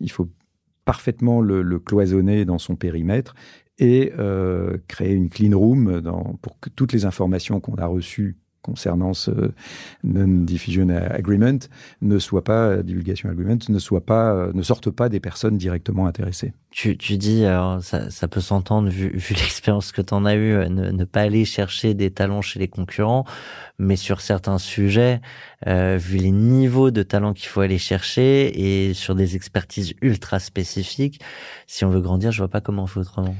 [0.00, 0.28] il faut
[0.84, 3.34] parfaitement le, cloisonner dans son périmètre
[3.78, 6.02] et euh, créer une clean room
[6.42, 8.36] pour que toutes les informations qu'on a reçues
[8.68, 9.30] concernant ce
[10.04, 11.58] non-diffusion agreement
[12.02, 16.06] ne soient pas, divulgation agreement, ne soient pas, euh, ne sortent pas des personnes directement
[16.06, 16.52] intéressées.
[16.70, 17.44] Tu, tu dis,
[17.80, 21.22] ça, ça peut s'entendre vu, vu l'expérience que tu en as eue, euh, ne, pas
[21.22, 23.24] aller chercher des talents chez les concurrents,
[23.78, 25.20] mais sur certains sujets,
[25.66, 30.38] euh, vu les niveaux de talents qu'il faut aller chercher et sur des expertises ultra
[30.40, 31.20] spécifiques,
[31.66, 33.34] si on veut grandir, je vois pas comment on fait autrement.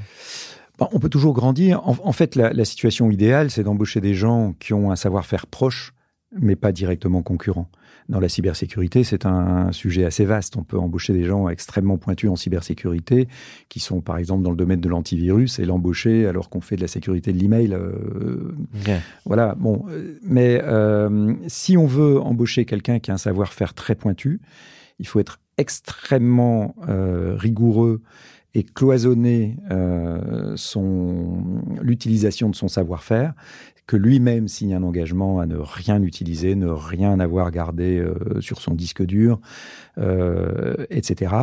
[0.79, 1.85] Bon, on peut toujours grandir.
[1.87, 5.45] En, en fait, la, la situation idéale, c'est d'embaucher des gens qui ont un savoir-faire
[5.47, 5.93] proche,
[6.39, 7.69] mais pas directement concurrent.
[8.07, 10.57] Dans la cybersécurité, c'est un sujet assez vaste.
[10.57, 13.27] On peut embaucher des gens extrêmement pointus en cybersécurité,
[13.67, 16.81] qui sont par exemple dans le domaine de l'antivirus, et l'embaucher alors qu'on fait de
[16.81, 17.73] la sécurité de l'email.
[17.73, 18.51] euh,
[19.25, 19.85] voilà, bon.
[19.89, 24.39] euh, Mais euh, si on veut embaucher quelqu'un qui a un savoir-faire très pointu,
[24.97, 28.01] il faut être extrêmement euh, rigoureux
[28.55, 30.55] et cloisonner euh,
[31.81, 33.33] l'utilisation de son savoir-faire,
[33.85, 38.61] que lui-même signe un engagement à ne rien utiliser, ne rien avoir gardé euh, sur
[38.61, 39.39] son disque dur,
[39.97, 41.35] euh, etc.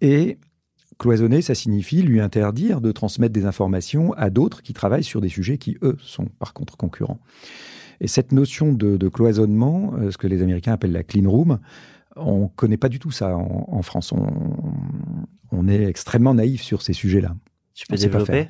[0.00, 0.38] Et
[0.98, 5.28] cloisonner, ça signifie lui interdire de transmettre des informations à d'autres qui travaillent sur des
[5.28, 7.20] sujets qui, eux, sont par contre concurrents.
[8.00, 11.58] Et cette notion de, cloisonnement, ce que les Américains appellent la clean room,
[12.16, 14.12] on connaît pas du tout ça en, en France.
[14.12, 14.26] On,
[15.52, 17.34] on est extrêmement naïf sur ces sujets-là.
[17.74, 18.48] Tu peux développer?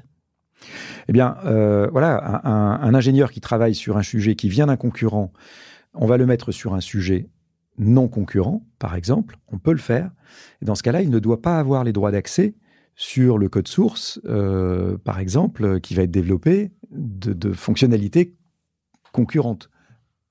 [1.08, 4.66] Eh bien, euh, voilà, un, un- un ingénieur qui travaille sur un sujet qui vient
[4.66, 5.32] d'un concurrent,
[5.94, 7.28] on va le mettre sur un sujet
[7.78, 10.10] non concurrent, par exemple, on peut le faire.
[10.62, 12.54] Et dans ce cas-là, il ne doit pas avoir les droits d'accès
[12.94, 18.34] sur le code source, euh, par exemple, qui va être développé de, de fonctionnalités
[19.12, 19.68] concurrentes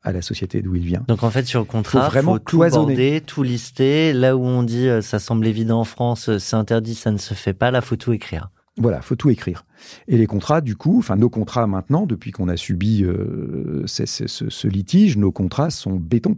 [0.05, 1.03] à la société d'où il vient.
[1.07, 2.85] Donc en fait sur le contrat, Faut vraiment faut tout cloisonner.
[2.85, 4.13] border, tout lister.
[4.13, 7.17] Là où on dit euh, ça semble évident en France, euh, c'est interdit, ça ne
[7.17, 7.71] se fait pas.
[7.71, 8.49] Là, faut tout écrire.
[8.77, 9.65] Voilà, faut tout écrire.
[10.07, 14.27] Et les contrats, du coup, enfin nos contrats maintenant, depuis qu'on a subi euh, ce,
[14.27, 16.37] ce litige, nos contrats sont béton.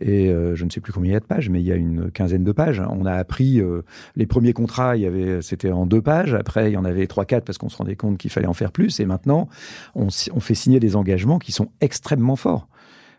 [0.00, 1.72] Et euh, je ne sais plus combien il y a de pages, mais il y
[1.72, 2.82] a une quinzaine de pages.
[2.90, 3.82] On a appris euh,
[4.16, 6.34] les premiers contrats, il y avait, c'était en deux pages.
[6.34, 8.54] Après, il y en avait trois, quatre parce qu'on se rendait compte qu'il fallait en
[8.54, 9.00] faire plus.
[9.00, 9.48] Et maintenant,
[9.94, 12.68] on fait signer des engagements qui sont extrêmement forts.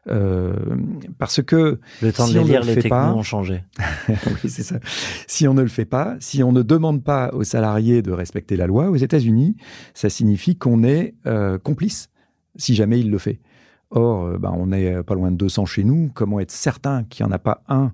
[0.10, 0.54] Euh,
[1.18, 3.24] parce que Le temps Si de on les ne lire, le les fait pas- ont
[3.24, 3.64] changé.
[4.10, 4.76] oui, c'est ça.
[5.28, 8.58] Si on ne le fait pas, si on ne demande pas aux salariés de respecter
[8.58, 9.56] la loi, aux États-Unis,
[9.94, 12.10] ça signifie qu'on est euh, complice
[12.58, 13.40] si jamais il le fait.
[13.92, 16.12] Or, euh, ben, on est pas loin de 200 chez nous.
[16.14, 17.94] Comment être certain qu'il n'y en a pas un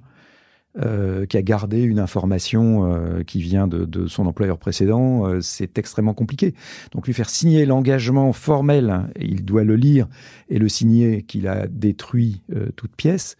[0.79, 5.41] euh, qui a gardé une information euh, qui vient de, de son employeur précédent euh,
[5.41, 6.53] C'est extrêmement compliqué.
[6.91, 10.07] Donc, lui faire signer l'engagement formel, il doit le lire
[10.49, 13.35] et le signer qu'il a détruit euh, toute pièce,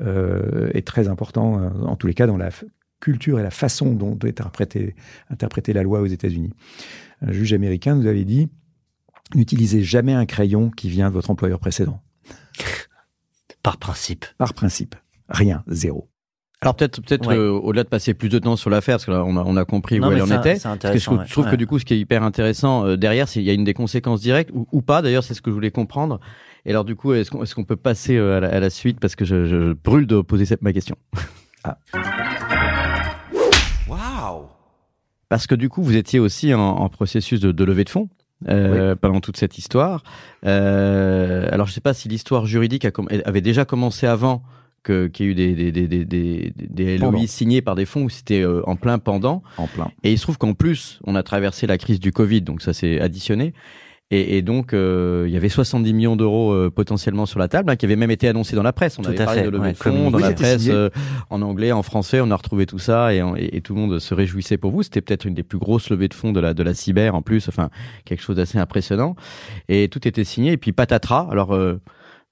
[0.00, 2.50] euh, est très important, euh, en tous les cas, dans la
[3.00, 4.94] culture et la façon dont doit être interprétée,
[5.30, 6.52] interprétée la loi aux États-Unis.
[7.22, 8.48] Un juge américain nous avait dit
[9.34, 12.02] n'utilisez jamais un crayon qui vient de votre employeur précédent.
[13.62, 14.24] Par principe.
[14.38, 14.94] Par principe.
[15.28, 16.08] Rien, zéro.
[16.62, 17.36] Alors peut-être peut-être Ouais.
[17.38, 19.56] euh, au-delà de passer plus de temps sur l'affaire, parce que là on a, on
[19.56, 20.56] a compris Non, où elle en était.
[20.56, 21.50] c'est Parce que je, trouve- ouais.
[21.50, 23.64] que du coup ce qui est hyper intéressant euh, derrière, c'est il y a une
[23.64, 25.00] des conséquences directes ou, ou pas.
[25.00, 26.20] D'ailleurs, c'est ce que je voulais comprendre.
[26.66, 28.68] Et alors du coup, est-ce qu'on est-ce qu'on peut passer euh, à la, à la
[28.68, 30.96] suite parce que je, je brûle de poser cette ma question.
[33.88, 34.42] Waouh
[35.28, 38.08] Parce que du coup, vous étiez aussi en, en processus de, de levée de fonds.
[38.48, 40.02] euh, pendant toute cette histoire.
[40.46, 44.42] Euh, alors, je ne sais pas si l'histoire juridique a com- avait déjà commencé avant
[44.82, 47.26] que- qu'il y ait eu des, des, des, des, des, des LOI Pendant.
[47.26, 49.42] signés par des fonds ou c'était euh, en plein pendant.
[49.58, 49.90] En plein.
[50.04, 52.72] Et il se trouve qu'en plus, on a traversé la crise du Covid, donc ça
[52.72, 53.52] s'est additionné.
[54.12, 57.70] Et, et donc, euh, il y avait 70 millions d'euros euh, potentiellement sur la table,
[57.70, 58.98] hein, qui avaient même été annoncés dans la presse.
[58.98, 60.68] On Tout avait à parlé fait, de levée ouais, de fonds dans Oui, la presse,
[61.30, 62.20] en anglais, en français.
[62.20, 64.72] On a retrouvé tout ça et, en- et- et tout le monde se réjouissait pour
[64.72, 64.82] vous.
[64.82, 67.22] C'était peut-être une des plus grosses levées de fonds de la, de la cyber en
[67.22, 67.48] plus.
[67.48, 67.70] Enfin,
[68.04, 69.14] quelque chose d'assez impressionnant.
[69.68, 70.50] Et tout était signé.
[70.52, 71.28] Et puis patatras.
[71.30, 71.52] Alors,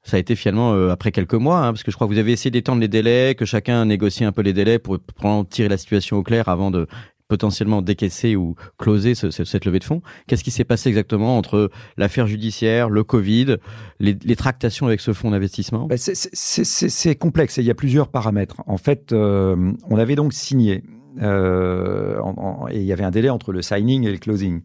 [0.09, 2.18] ça a été finalement euh, après quelques mois, hein, parce que je crois que vous
[2.18, 5.68] avez essayé d'étendre les délais, que chacun négocie un peu les délais pour prendre, tirer
[5.68, 6.86] la situation au clair avant de
[7.28, 10.00] potentiellement décaisser ou closer ce- ce- cette levée de fonds.
[10.26, 13.56] Qu'est-ce qui s'est passé exactement entre l'affaire judiciaire, le Covid,
[14.00, 15.84] les, les tractations avec ce fonds d'investissement?
[15.88, 18.62] Ben, c'est complexe et il y a plusieurs paramètres.
[18.66, 20.82] En fait, euh, on avait donc signé
[21.20, 24.62] euh, en- en- et il y avait un délai entre le signing et le closing.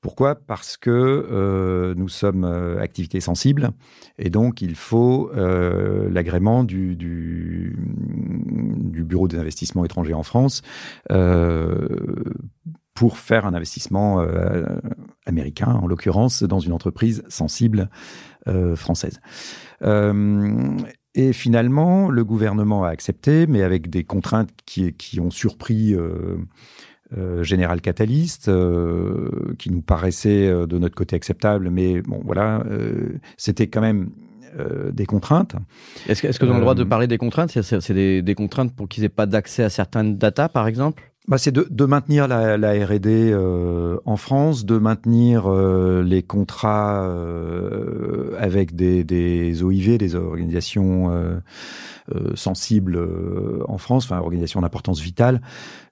[0.00, 0.36] Pourquoi?
[0.36, 3.70] Parce que euh, nous sommes euh, activités sensibles
[4.16, 10.62] et donc il faut euh, l'agrément du, du, du Bureau des investissements étrangers en France
[11.10, 11.88] euh,
[12.94, 14.66] pour faire un investissement euh,
[15.26, 17.90] américain, en l'occurrence, dans une entreprise sensible
[18.46, 19.20] euh, française.
[21.14, 26.36] Et finalement, le gouvernement a accepté, mais avec des contraintes qui, qui ont surpris euh,
[27.16, 32.62] euh, General Catalyst, euh, qui nous paraissaient euh, de notre côté acceptables, mais bon, voilà,
[32.70, 34.10] euh, c'était quand même
[34.58, 35.54] euh, des contraintes.
[36.08, 38.34] Est-ce que, est-ce que dans le droit de Euh, parler des contraintes, c'est, des, des
[38.34, 41.07] contraintes pour qu'ils aient pas d'accès à certaines datas, par exemple?
[41.28, 46.22] Bah, c'est de, de maintenir la, la R&D euh, en France, de maintenir euh, les
[46.22, 51.38] contrats euh, avec des, des OIV, des organisations euh,
[52.14, 55.42] euh, sensibles euh, en France, enfin organisations d'importance vitale,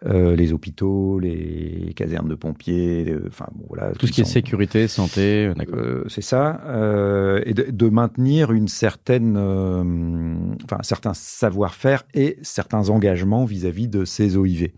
[0.07, 4.89] euh, les hôpitaux, les casernes de pompiers, enfin bon, voilà Tout ce qui est sécurité,
[4.89, 5.79] santé, d'accord.
[6.09, 12.89] c'est ça, euh, et de, de maintenir une certaine, enfin, un certain savoir-faire et certains
[12.89, 14.71] engagements vis-à-vis de ces OIV.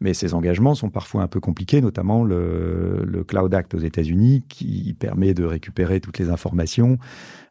[0.00, 4.42] Mais ces engagements sont parfois un peu compliqués, notamment le, le Cloud Act aux États-Unis
[4.48, 6.98] qui permet de récupérer toutes les informations,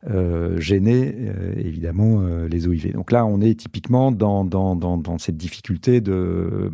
[0.10, 2.94] euh, gêner euh, évidemment euh, les OIV.
[2.94, 6.72] Donc là, on est typiquement dans, dans, dans, dans cette difficulté de,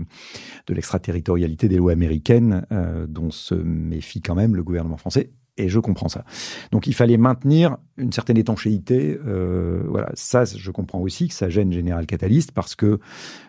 [0.67, 5.30] de l'extraterritorialité des lois américaines euh, dont se méfie quand même le gouvernement français.
[5.58, 6.26] Et je comprends ça.
[6.72, 9.18] Donc il fallait maintenir une certaine étanchéité.
[9.26, 12.99] euh, voilà, ça, je comprends aussi que ça gêne General Catalyst parce que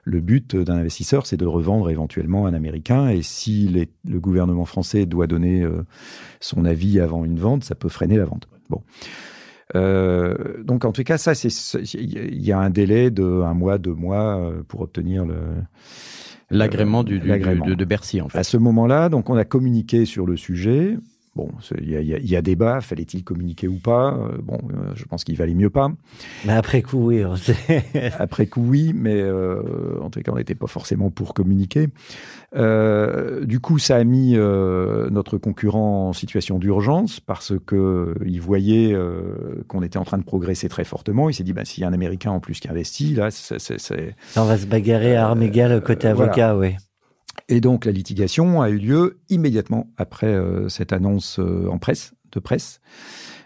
[0.05, 3.09] le but d'un investisseur, c'est de revendre éventuellement un Américain.
[3.09, 5.83] Et si les- le gouvernement français doit donner euh,
[6.39, 8.49] son avis avant une vente, ça peut freiner la vente.
[8.71, 8.83] Bon.
[9.75, 11.49] Euh, donc en tout cas, ça, c'est
[11.95, 15.39] il y a un délai de un mois, deux mois euh, pour obtenir le
[16.51, 18.39] L'agrément euh, du, du- de Bercy, en fait.
[18.39, 20.97] à ce moment-là, donc on a communiqué sur le sujet.
[21.37, 21.51] Bon,
[21.82, 24.14] il y, y y a débat, fallait-il communiquer ou pas?
[24.14, 25.91] Euh, Bon, euh, je pense qu'il valait mieux pas.
[26.47, 27.24] Mais après coup, oui.
[27.26, 27.84] on sait.
[28.18, 31.89] Après coup, oui, mais euh, en tout cas, on n'était pas forcément pour communiquer.
[32.55, 38.41] Euh, du coup, ça a mis euh, notre concurrent en situation d'urgence parce que il
[38.41, 38.97] voyait
[39.68, 41.28] qu'on était en train de progresser très fortement.
[41.28, 44.14] Il s'est dit, bah, s'il y a un Américain en plus qui investit, là, c'est-
[44.37, 46.32] on va se bagarrer à armes égales côté voilà.
[46.32, 46.76] avocat, oui.
[47.49, 52.13] Et donc la litigation a eu lieu immédiatement après euh, cette annonce euh, en presse,
[52.33, 52.81] de presse,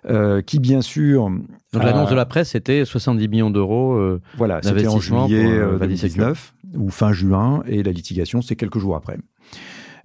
[0.08, 1.28] euh, qui bien sûr.
[1.72, 3.92] Donc a- l'annonce de la presse, c'était 70 millions d'euros.
[3.94, 8.40] euh, Voilà, c'était en juillet pour, euh, euh, 2019 ou fin juin, et la litigation
[8.42, 9.18] c'est quelques jours après.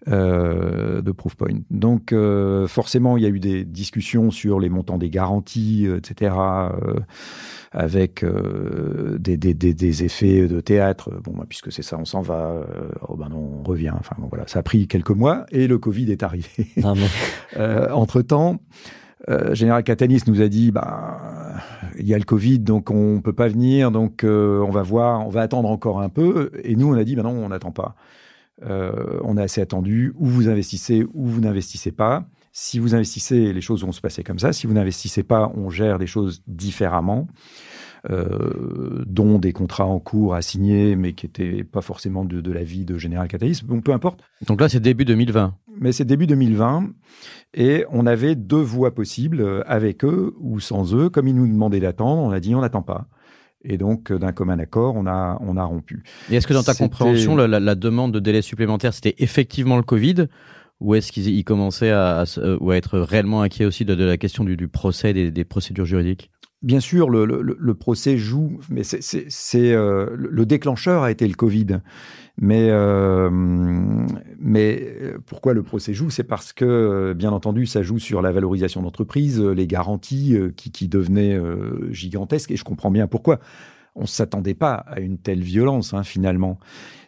[0.07, 1.61] Euh, de Proofpoint.
[1.71, 5.97] Donc euh, forcément, il y a eu des discussions sur les montants des garanties, euh,
[5.97, 6.99] etc., euh,
[7.71, 11.11] avec euh, des, des, des, des effets de théâtre.
[11.23, 12.51] Bon, bah, puisque c'est ça, on s'en va.
[12.51, 12.63] euh,
[13.07, 13.91] oh ben non, on revient.
[13.99, 16.49] Enfin bon, voilà, ça a pris quelques mois et le Covid est arrivé.
[16.77, 16.83] Mais
[17.57, 18.57] Euh, entre temps,
[19.29, 21.17] euh, Général Catanis nous a dit, bah,
[21.97, 25.25] il y a le Covid, donc on peut pas venir, donc euh, on va voir,
[25.25, 26.51] on va attendre encore un peu.
[26.63, 27.95] Et nous, on a dit, bah non, on n'attend pas.
[28.63, 30.13] Euh, on a assez attendu.
[30.17, 32.25] Ou vous investissez, ou vous n'investissez pas.
[32.51, 34.53] Si vous investissez, les choses vont se passer comme ça.
[34.53, 37.27] Si vous n'investissez pas, on gère les choses différemment.
[38.09, 42.51] euh, dont des contrats en cours à signer, mais qui n'étaient pas forcément de, de
[42.51, 43.65] l'avis de General Catalyst.
[43.65, 44.21] Bon, peu importe.
[44.47, 45.55] Donc là, c'est début 2020.
[45.79, 46.89] Mais c'est début 2020
[47.53, 51.09] et on avait deux voies possibles avec eux ou sans eux.
[51.09, 53.07] Comme ils nous demandaient d'attendre, on a dit on n'attend pas.
[53.67, 56.03] Et donc, euh, d'un commun accord, on a, on a rompu.
[56.29, 59.77] Et est-ce que dans ta compréhension, la, la- la demande de délai supplémentaire, c'était effectivement
[59.77, 60.27] le Covid
[60.81, 63.95] ou est-ce qu'ils ils commençaient à, à euh, ou à être réellement inquiets aussi de,
[63.95, 66.31] de la question du, du procès, des, des procédures juridiques?
[66.65, 71.79] Bien sûr, le, procès joue, mais c'est, euh, le déclencheur a été le Covid.
[72.41, 73.29] Mais, euh,
[74.39, 74.97] mais
[75.27, 76.09] pourquoi le procès joue?
[76.09, 80.35] C'est parce que, euh, bien entendu, ça joue sur la valorisation d'entreprise, euh, les garanties
[80.35, 83.39] euh, qui, devenaient euh, gigantesques, et je comprends bien pourquoi.
[83.95, 86.59] On ne s'attendait pas à une telle violence, hein, finalement.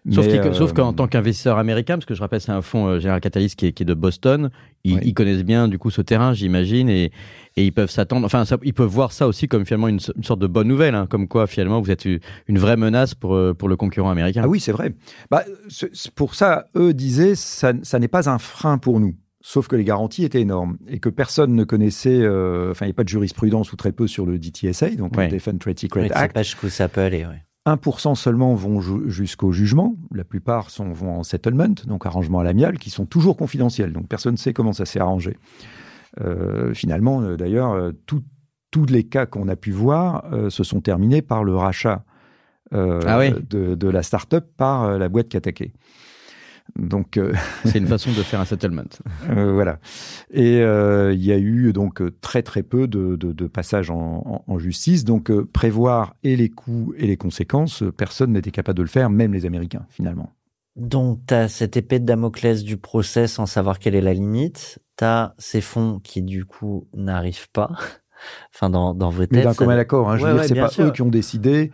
[0.10, 3.20] Sauf, euh, qu'en tant qu'investisseur américain, parce que je rappelle, c'est un fonds euh, General
[3.20, 4.52] Catalyst qui est, qui est de Boston,
[4.86, 5.02] ils, Oui.
[5.04, 7.12] ils connaissent bien du coup ce terrain, j'imagine, et,
[7.58, 8.26] et ils peuvent s'attendre.
[8.26, 10.70] Enfin, ça- ils peuvent voir ça aussi comme finalement une, so- une sorte de bonne
[10.70, 12.20] nouvelle, hein, comme quoi finalement vous êtes une,
[12.58, 14.44] vraie menace pour euh, pour le concurrent américain.
[14.46, 14.94] Ah oui, c'est vrai.
[15.30, 15.44] Bah,
[16.16, 19.14] pour ça, eux disaient, ça, ça n'est pas un frein pour nous.
[19.50, 22.92] Sauf que les garanties étaient énormes et que personne ne connaissait, euh, enfin, il n'y
[22.92, 25.28] a pas de jurisprudence ou très peu sur le DTSA, donc Ouais.
[25.28, 26.34] le Defend Trade Secret sais Act.
[26.34, 27.26] pas jusqu'où ça peut aller.
[27.26, 27.42] ouais.
[27.66, 29.96] 1% seulement vont ju- jusqu'au jugement.
[30.14, 33.94] La plupart sont, vont en settlement, donc arrangement à l'amiable, qui sont toujours confidentiels.
[33.94, 35.38] Donc personne ne sait comment ça s'est arrangé.
[36.20, 41.22] Euh, finalement, euh, d'ailleurs, tous les cas qu'on a pu voir euh, se sont terminés
[41.22, 42.04] par le rachat
[42.74, 43.32] Ah oui.
[43.50, 45.72] de, de la start-up par la boîte qui attaquait.
[46.76, 47.34] Donc euh,
[47.66, 48.84] C'est une façon de faire un settlement.
[49.30, 49.80] euh, voilà.
[50.32, 53.98] Et euh, il y a eu donc très très peu de, de, de passages en,
[54.26, 55.04] en- en justice.
[55.04, 59.10] Donc euh, prévoir et les coûts et les conséquences, personne n'était capable de le faire,
[59.10, 60.32] même les Américains finalement.
[60.76, 64.78] Donc, tu as cette épée de Damoclès du procès sans savoir quelle est la limite.
[64.96, 67.72] Tu as ces fonds qui, du coup, n'arrivent pas.
[68.54, 69.44] Enfin, dans, dans vos Mais têtes.
[69.44, 70.86] d'un ça- commun accord, hein, je Ouais, veux dire, ouais, c'est bien pas sûr.
[70.86, 71.72] eux qui ont décidé,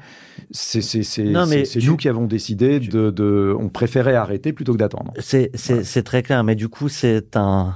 [0.51, 4.53] c'est c'est- c'est- mais c'est- c'est nous qui avons décidé de, de, on préférait arrêter
[4.53, 5.13] plutôt que d'attendre.
[5.19, 7.75] C'est c'est- c'est très clair, mais du coup, c'est un.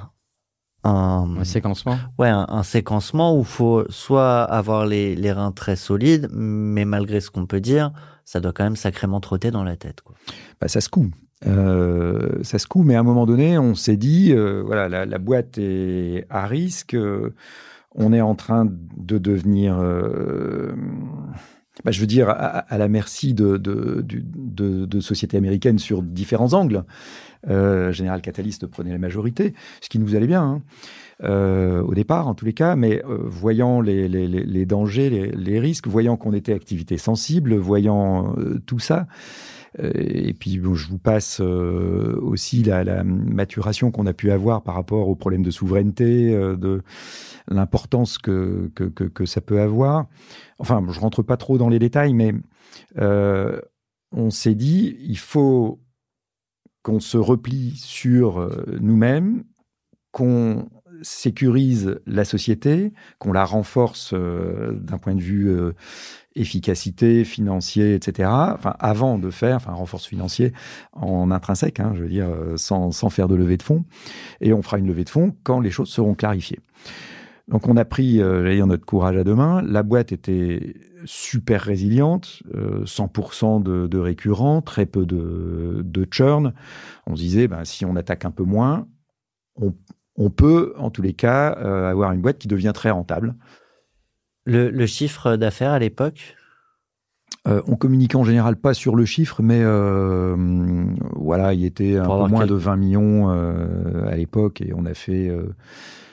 [0.84, 1.98] Un, Un séquencement.
[2.18, 7.20] ouais, un, un séquencement où faut soit avoir les, les reins très solides, mais malgré
[7.20, 7.92] ce qu'on peut dire,
[8.24, 10.00] ça doit quand même sacrément trotter dans la tête.
[10.02, 10.16] Quoi.
[10.62, 11.10] Bah, ça se coud.
[11.46, 15.06] Euh, ça se coud, mais à un moment donné, on s'est dit, euh, voilà, la,
[15.06, 17.34] la boîte est à risque, euh,
[17.98, 20.72] on est en train de devenir, euh,
[21.84, 26.86] bah, je veux dire, à, la merci de, de, sociétés américaines sur différents angles.
[27.50, 30.44] Euh, Général Catalyst prenait la majorité, ce qui nous allait bien.
[30.44, 30.62] hein.
[31.24, 36.34] Euh, au départ, en tous les cas, mais voyant les, dangers, les, risques, voyant qu'on
[36.34, 38.36] était activité sensible, voyant
[38.68, 39.08] tout ça,
[39.80, 45.08] et puis je vous passe euh, aussi la, maturation qu'on a pu avoir par rapport
[45.08, 46.82] aux problèmes de souveraineté, euh, de
[47.48, 50.08] l'importance que, que, ça peut avoir.
[50.60, 52.34] Enfin, je rentre pas trop dans les détails, mais
[52.98, 53.62] euh,
[54.12, 55.80] on s'est dit, il faut
[56.82, 59.44] qu'on se replie sur euh, nous-mêmes,
[60.12, 60.70] qu'on
[61.02, 65.74] sécurise la société, qu'on la renforce euh, d'un point de vue euh,
[66.38, 68.30] efficacité, financier, etc.
[68.32, 70.54] Enfin, avant de faire, enfin, renforce financier
[70.94, 73.86] en intrinsèque, hein, je veux dire, euh, sans, sans faire de levée de fonds.
[74.42, 76.60] Et on fera une levée de fonds quand les choses seront clarifiées.
[77.48, 79.62] Donc, on a pris, euh, j'allais dire, notre courage à deux mains.
[79.62, 80.76] La boîte était
[81.06, 86.54] super résiliente, euh, 100% de, de récurrents, très peu de, de churn.
[87.06, 88.88] On se disait, ben, si on attaque un peu moins,
[89.56, 89.74] on,
[90.18, 93.36] on peut, en tous les cas, euh, avoir une boîte qui devient très rentable.
[94.46, 96.36] Le, le chiffre d'affaires à l'époque,
[97.48, 100.36] Euh, on communique en général pas sur le chiffre, mais euh,
[101.16, 104.86] voilà, il était un peu moins quel- de 20 millions euh, à l'époque et on
[104.86, 105.30] a fait.
[105.30, 105.54] euh,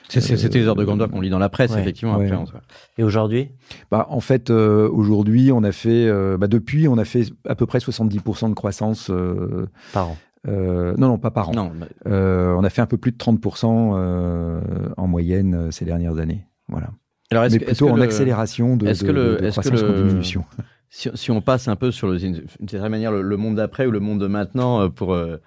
[0.07, 1.81] C'était les heures de grandeur qu'on lit dans la presse, Ouais.
[1.81, 2.15] effectivement.
[2.17, 2.25] Ouais.
[2.25, 2.53] après, on se-
[2.97, 3.49] et aujourd'hui?
[3.91, 7.55] Bah, en fait, euh, aujourd'hui, on a fait, euh, bah, depuis, on a fait à
[7.55, 9.09] peu près 70% de croissance.
[9.09, 10.17] euh, par an.
[10.47, 11.53] Euh, non, non, pas par an.
[11.53, 11.71] Non,
[12.07, 14.59] Euh, on a fait un peu plus de 30% euh,
[14.97, 16.45] en moyenne ces dernières années.
[16.67, 16.89] Voilà.
[17.31, 19.69] alors est-ce Mais plutôt en le- accélération de, est-ce de- que le- de- est-ce que
[19.69, 20.45] croissance le- diminution.
[20.89, 23.55] si, si on passe un peu sur le, une, une certaine manière le, le monde
[23.55, 25.37] d'après ou le monde de maintenant pour euh,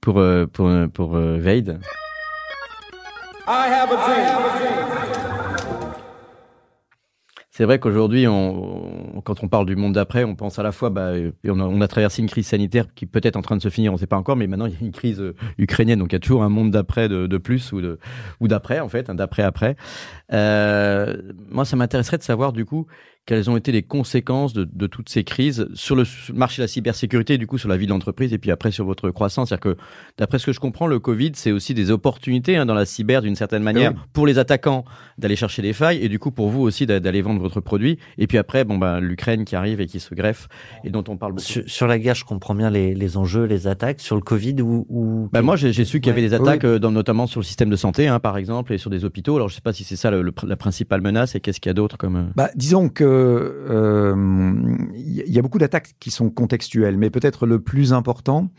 [0.00, 1.78] pour euh, pour euh, pour, euh, Wade?
[7.58, 10.90] C'est vrai qu'aujourd'hui, on, quand on parle du monde d'après, on pense à la fois,
[10.90, 13.90] bah, on, a, traversé une crise sanitaire qui peut être en train de se finir,
[13.90, 16.12] on ne sait pas encore, mais maintenant il y a une crise euh, ukrainienne, donc
[16.12, 17.98] il y a toujours un monde d'après de, plus ou de
[18.38, 19.74] ou d'après en fait, un d'après après.
[20.32, 21.16] Euh,
[21.50, 22.86] moi, ça m'intéresserait de savoir du coup
[23.26, 26.68] quelles ont été les conséquences de, de toutes ces crises sur le marché de la
[26.68, 29.50] cybersécurité, et du coup sur la vie de l'entreprise, et puis après sur votre croissance.
[29.50, 29.80] C'est-à-dire que,
[30.16, 33.20] d'après ce que je comprends, le Covid, c'est aussi des opportunités hein, dans la cyber
[33.20, 33.98] d'une certaine manière Oui.
[34.14, 34.86] pour les attaquants
[35.18, 37.98] d'aller chercher des failles, et du coup pour vous aussi d'a- d'aller vendre votre produit.
[38.16, 40.48] Et puis après, bon ben l'Ukraine qui arrive et qui se greffe,
[40.82, 41.44] et dont on parle beaucoup.
[41.44, 44.00] Sur, sur la guerre, je comprends bien les, les enjeux, les attaques.
[44.00, 46.28] Sur le Covid, ou, Bah moi, j'ai su qu'il y avait Ouais.
[46.28, 48.88] des attaques, euh, dans, notamment sur le système de santé, hein, par exemple, et sur
[48.88, 49.36] des hôpitaux.
[49.36, 51.74] Alors, je sais pas si c'est ça la principale menace, et qu'est-ce qu'il y a
[51.74, 52.16] d'autre comme.
[52.16, 54.14] euh, Bah, disons que euh,
[54.94, 58.50] il y a beaucoup d'attaques qui sont contextuelles, mais peut-être le plus important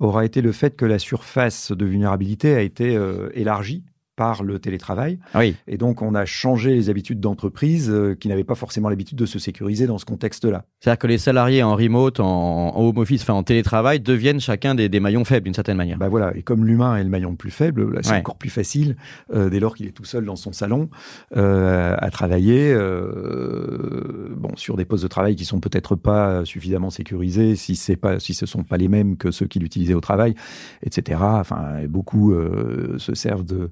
[0.00, 3.84] aura été le fait que la surface de vulnérabilité a été euh, élargie
[4.16, 5.18] par le télétravail.
[5.32, 5.56] Ah oui.
[5.66, 9.26] Et donc, on a changé les habitudes d'entreprise euh, qui n'avaient pas forcément l'habitude de
[9.26, 10.64] se sécuriser dans ce contexte-là.
[10.80, 14.74] C'est-à-dire que les salariés en remote, en, en home office, enfin en télétravail, deviennent chacun
[14.74, 15.98] des, des maillons faibles d'une certaine manière.
[15.98, 18.18] Bah voilà, et comme l'humain est le maillon le plus faible, là, c'est Ouais.
[18.18, 18.96] encore plus facile
[19.32, 20.88] euh, dès lors qu'il est tout seul dans son salon
[21.36, 22.74] euh, à travailler
[24.36, 28.18] bon sur des postes de travail qui sont peut-être pas suffisamment sécurisés si c'est pas
[28.20, 30.34] si ce sont pas les mêmes que ceux qu'il utilisait au travail,
[30.82, 31.18] etc.
[31.22, 32.34] Enfin, et beaucoup
[32.98, 33.70] se servent de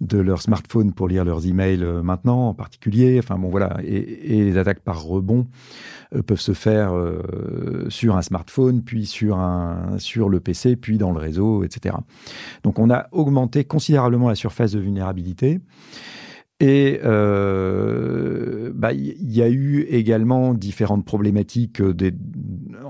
[0.00, 3.18] de leur smartphone pour lire leurs emails euh, maintenant en particulier.
[3.18, 5.46] Enfin bon voilà, et, les attaques par rebond
[6.14, 10.98] euh, peuvent se faire euh, sur un smartphone, puis sur un sur le PC, puis
[10.98, 11.96] dans le réseau, etc.
[12.62, 15.60] Donc on a augmenté considérablement la surface de vulnérabilité.
[16.60, 21.82] Et bah, il y a eu également différentes problématiques.
[21.82, 22.12] Des...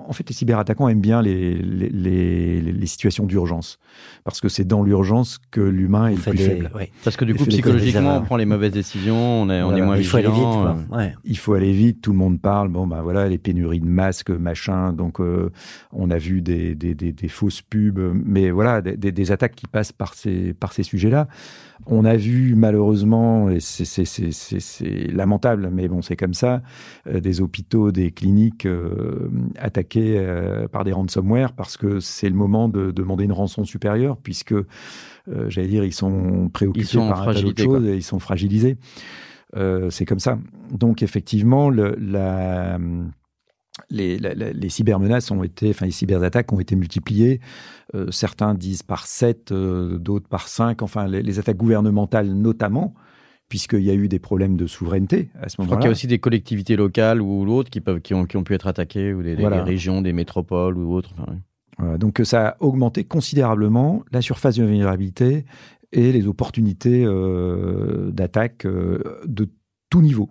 [0.09, 3.79] En fait, les cyberattaquants aiment bien les, les, les, les situations d'urgence,
[4.25, 6.71] parce que c'est dans l'urgence que l'humain est le plus des- faible.
[6.75, 6.91] ouais.
[7.05, 9.97] Parce que du coup, psychologiquement, on prend les mauvaises décisions, on est, on est moins
[9.97, 10.63] Il faut aller vite, vigilant.
[10.63, 10.77] quoi.
[10.93, 10.97] euh.
[10.99, 11.15] Ouais.
[11.25, 12.69] il faut aller vite, tout le monde parle.
[12.69, 14.93] Bon, ben voilà, les pénuries de masques, machin.
[14.93, 15.51] Donc, euh,
[15.93, 19.55] on a vu des, des, des, des fausses pubs, mais voilà, des, des- des attaques
[19.55, 21.29] qui passent par ces, par ces sujets-là.
[21.87, 26.63] On a vu malheureusement, et c'est- lamentable, mais bon, c'est comme ça,
[27.07, 29.29] euh, des hôpitaux, des cliniques euh,
[29.59, 34.17] attaqués euh, par des ransomware parce que c'est le moment de demander une rançon supérieure,
[34.17, 34.65] puisque, euh,
[35.49, 37.91] j'allais dire, ils sont préoccupés Ils sont en par un tas d'autres fragilité, choses quoi.
[37.93, 38.77] et ils sont fragilisés.
[39.57, 40.39] Euh, c'est comme ça.
[40.71, 42.79] Donc effectivement, le, la,
[43.91, 47.41] les, la- la- les cybermenaces ont été, enfin les cyberattaques ont été multipliées.
[47.95, 50.83] Euh, certains disent par 7, d'autres par 5.
[50.83, 52.95] Enfin, les, les attaques gouvernementales notamment,
[53.49, 55.89] puisqu'il y a eu des problèmes de souveraineté à ce Je crois qu'il y moment-là.
[55.89, 58.67] a aussi des collectivités locales ou l'autre qui, peuvent, qui, ont, qui ont pu être
[58.67, 59.63] attaquées, ou des, des- Voilà.
[59.63, 61.11] des régions, des métropoles ou autres.
[61.15, 61.39] Enfin, oui.
[61.79, 65.47] Voilà, donc euh, ça a augmenté considérablement la surface de vulnérabilité
[65.93, 69.49] et les opportunités euh, d'attaque euh, de
[69.91, 70.31] tout niveau.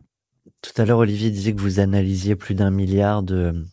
[0.62, 3.66] Tout à l'heure, Olivier disait que vous analysiez plus d'un milliard de,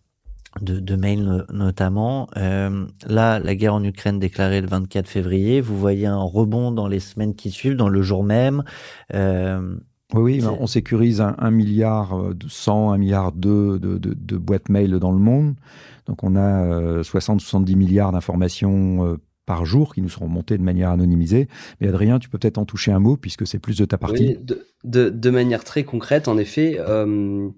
[0.62, 2.28] de, de mails no- notamment.
[2.36, 6.88] Euh, là, la guerre en Ukraine déclarée le 24 février, vous voyez un rebond dans
[6.88, 8.64] les semaines qui suivent, dans le jour même.
[9.14, 9.76] Euh,
[10.14, 14.14] Oui, oui, on sécurise un, un milliard euh, de 100, un milliard de, de, de,
[14.14, 15.54] de boîtes mail dans le monde.
[16.06, 19.18] Donc on a euh, 60-70 milliards d'informations
[19.48, 21.48] par jour qui nous seront montées de manière anonymisée.
[21.80, 24.36] Mais Adrien, tu peux peut-être en toucher un mot puisque c'est plus de ta partie.
[24.84, 27.48] De, manière très concrète, en effet, euh,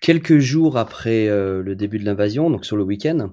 [0.00, 3.32] quelques jours après euh, le début de l'invasion, donc sur le week-end,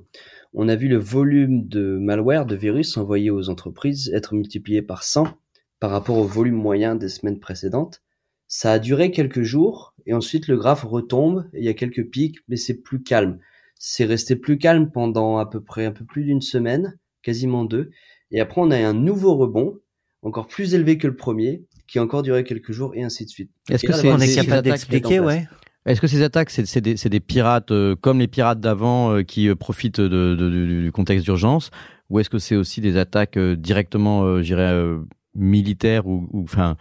[0.53, 5.03] on a vu le volume de malware, de virus envoyés aux entreprises être multiplié par
[5.03, 5.29] 100
[5.79, 8.01] par rapport au volume moyen des semaines précédentes.
[8.49, 11.45] Ça a duré quelques jours et ensuite le graphe retombe.
[11.53, 13.39] et Il y a quelques pics, mais c'est plus calme.
[13.79, 17.89] C'est resté plus calme pendant à peu près un peu plus d'une semaine, quasiment deux.
[18.31, 19.79] Et après, on a un nouveau rebond,
[20.21, 23.29] encore plus élevé que le premier, qui a encore duré quelques jours et ainsi de
[23.29, 23.51] suite.
[23.69, 25.47] Est-ce que c'est est capable d'expliquer, ouais?
[25.85, 29.55] Est-ce que ces attaques, c'est des, pirates euh, comme les pirates d'avant euh, qui euh,
[29.55, 31.71] profitent de, de- du, du contexte d'urgence?
[32.09, 34.99] Ou est-ce que c'est aussi des attaques euh, directement, euh,
[35.35, 36.77] militaires ou, ou, enfin,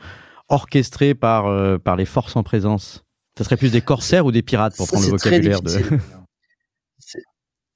[0.49, 3.05] orchestrées par, par les forces en présence?
[3.37, 5.71] Ça serait plus des corsaires ou des pirates pour Ça, prendre le vocabulaire de...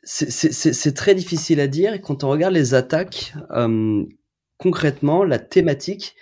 [0.08, 2.00] C'est- c'est- C'est c'est- c'est très difficile à dire.
[2.00, 4.04] Quand on regarde les attaques, euh,
[4.56, 6.14] concrètement, la thématique,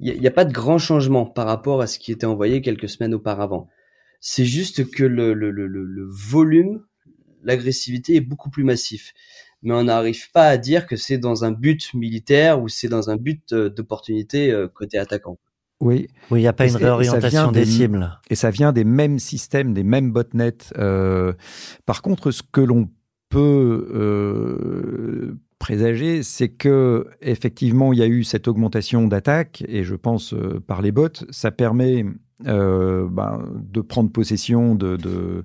[0.00, 2.88] il n'y a, pas de grand changement par rapport à ce qui était envoyé quelques
[2.88, 3.68] semaines auparavant.
[4.20, 6.82] C'est juste que le, le, le, le- volume,
[7.42, 9.12] l'agressivité est beaucoup plus massif.
[9.62, 13.10] Mais on n'arrive pas à dire que c'est dans un but militaire ou c'est dans
[13.10, 15.38] un but euh, d'opportunité euh, côté attaquant.
[15.80, 18.18] Oui, Oui, il n'y a pas Et une réorientation des des- cibles.
[18.28, 20.58] et ça vient des mêmes systèmes, des mêmes botnets.
[20.76, 21.32] Euh,
[21.86, 22.90] par contre, ce que l'on
[23.30, 29.94] peut euh, présager, c'est que effectivement, il y a eu cette augmentation d'attaques, et je
[29.94, 32.04] pense euh, par les bots, ça permet
[32.46, 35.44] euh, ben, de prendre possession de, de,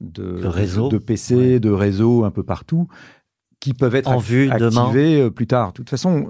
[0.00, 0.88] de, De réseaux.
[0.88, 1.60] de PC, Ouais.
[1.60, 2.86] de réseaux un peu partout
[3.62, 4.50] qui peuvent être En vue
[4.88, 5.68] activés euh, plus tard.
[5.68, 6.26] De toute façon,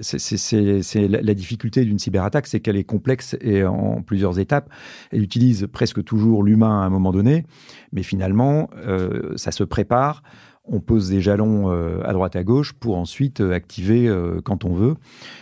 [0.00, 4.70] c'est- la, la difficulté d'une cyberattaque, c'est qu'elle est complexe et en plusieurs étapes.
[5.12, 7.44] Elle utilise presque toujours l'humain à un moment donné,
[7.92, 10.22] mais finalement, euh, ça se prépare.
[10.64, 14.10] On pose des jalons euh, à droite à gauche pour ensuite euh, activer
[14.42, 14.94] quand on veut,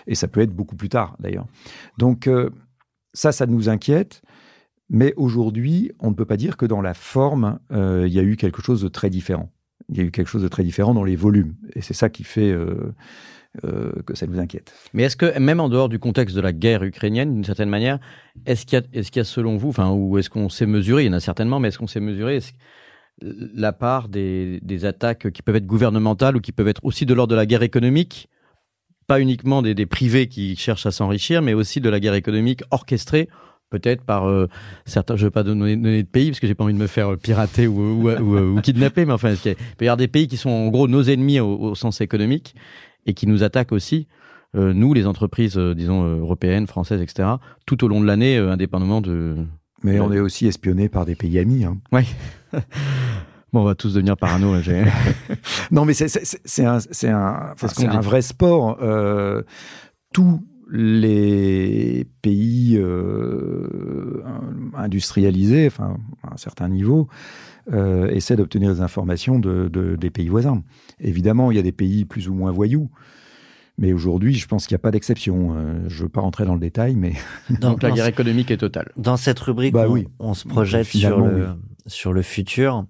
[0.09, 1.47] et ça peut être beaucoup plus tard d'ailleurs.
[1.99, 2.29] Donc
[3.15, 4.23] ça, ça nous inquiète.
[4.91, 8.37] Mais aujourd'hui, on ne peut pas dire que dans la forme, il y a eu
[8.37, 9.51] quelque chose de très différent.
[9.91, 11.55] Il y a eu quelque chose de très différent dans les volumes.
[11.75, 12.93] Et c'est ça qui fait euh,
[13.65, 14.75] euh, que ça nous inquiète.
[14.93, 17.99] Mais est-ce que, même en dehors du contexte de la guerre ukrainienne, d'une certaine manière,
[18.47, 20.67] est-ce qu'il y, a- est-ce qu'il y a selon vous, enfin, ou est-ce qu'on sait
[20.67, 22.57] mesurer, il y en a certainement, mais est-ce qu'on est-ce que
[23.21, 27.15] la part des, des attaques qui peuvent être gouvernementales ou qui peuvent être aussi de
[27.15, 28.29] l'ordre de la guerre économique,
[29.09, 32.63] pas uniquement des, des privés qui cherchent à s'enrichir, mais aussi de la guerre économique
[32.71, 33.29] orchestrée
[33.71, 34.49] peut-être par euh,
[34.87, 36.79] certains, je ne vais pas donner, donner de pays parce que j'ai pas envie de
[36.79, 39.97] me faire euh, pirater ou, ou, ou- ou kidnapper, mais enfin, il peut y avoir
[39.97, 42.55] des pays qui sont en gros nos ennemis au, au sens économique
[43.07, 44.07] et qui nous attaquent aussi,
[44.57, 47.29] euh, nous, les entreprises, euh, disons, euh, européennes, françaises, etc.,
[47.67, 49.37] tout au long de l'année, euh, indépendamment de...
[49.85, 51.65] Mais on est aussi espionné par des pays amis.
[51.65, 51.79] hein.
[53.53, 54.53] Bon, on va tous devenir parano.
[54.55, 54.61] là,
[55.71, 57.55] Non, mais c'est- un, un,
[57.89, 58.77] un vrai sport.
[58.83, 59.43] Euh,
[60.13, 64.23] tous les pays euh,
[64.75, 67.09] industrialisés, enfin, à un certain niveau,
[67.73, 70.63] euh, essaient d'obtenir des informations de, de- des pays voisins.
[71.01, 72.91] Évidemment, il y a des pays plus ou moins voyous.
[73.81, 75.55] Mais aujourd'hui, je pense qu'il n'y a pas d'exception.
[75.57, 77.13] Euh, je ne veux pas rentrer dans le détail, mais
[77.61, 78.91] Dans, Donc la guerre économique est totale.
[78.97, 80.09] dans cette rubrique, Bah on, oui.
[80.19, 81.49] on se projette sur le,
[81.87, 82.85] sur le futur.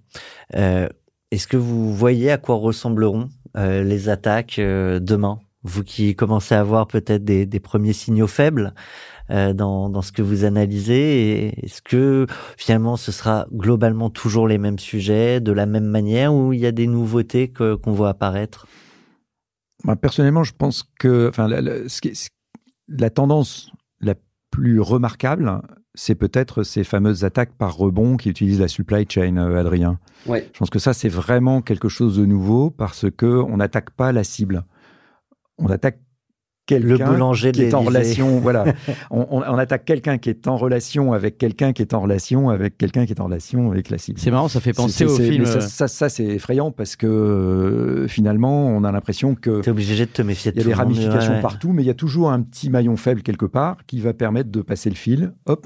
[0.55, 0.89] Euh,
[1.31, 5.39] Est-ce que vous voyez à quoi ressembleront euh, les attaques euh, demain?
[5.63, 8.73] Vous qui commencez à voir peut-être des, des premiers signaux faibles
[9.29, 12.25] euh, dans, dans ce que vous analysez, est-ce que
[12.57, 16.65] finalement ce sera globalement toujours les mêmes sujets, de la même manière, ou il y
[16.65, 18.67] a des nouveautés que- qu'on voit apparaître?
[19.83, 22.29] Moi, personnellement, je pense que enfin, la, la- ce qui est- ce-
[22.87, 23.71] la tendance
[24.01, 24.15] la
[24.51, 25.61] plus remarquable,
[25.93, 29.99] c'est peut-être ces fameuses attaques par rebond qui utilisent la supply chain, euh, Adrien.
[30.25, 30.49] Ouais.
[30.53, 34.11] Je pense que ça, c'est vraiment quelque chose de nouveau parce que on n'attaque pas
[34.11, 34.63] la cible.
[35.59, 35.99] On attaque
[36.71, 38.39] Le quelqu'un boulanger qui est en relation.
[38.41, 38.63] Voilà,
[39.09, 42.49] on, on- on attaque quelqu'un qui est en relation avec quelqu'un qui est en relation
[42.51, 44.19] avec quelqu'un qui est en relation avec la cible.
[44.19, 45.43] C'est marrant, ça fait penser C'est- au c'est- film.
[45.45, 49.61] mais ça, euh, ça, ça, c'est effrayant parce que euh, finalement, on a l'impression que
[49.61, 51.41] T'es obligé de te méfier de il y a des ramifications ouais.
[51.41, 54.51] partout, mais il y a toujours un petit maillon faible quelque part qui va permettre
[54.51, 55.33] de passer le fil.
[55.47, 55.65] Hop.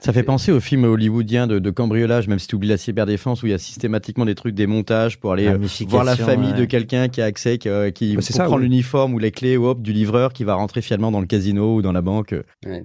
[0.00, 3.42] Ça fait penser au film hollywoodien de, de cambriolage, même si tu oublies la cyberdéfense,
[3.42, 5.58] où il y a systématiquement des trucs, des montages pour aller euh,
[5.88, 6.58] voir la famille ouais.
[6.60, 8.62] de quelqu'un qui a accès, qui, euh, qui Bah, ça, oui.
[8.62, 11.74] l'uniforme ou les clés ou hop, du livreur qui va rentrer finalement dans le casino
[11.76, 12.84] ou dans la banque, euh, Ouais.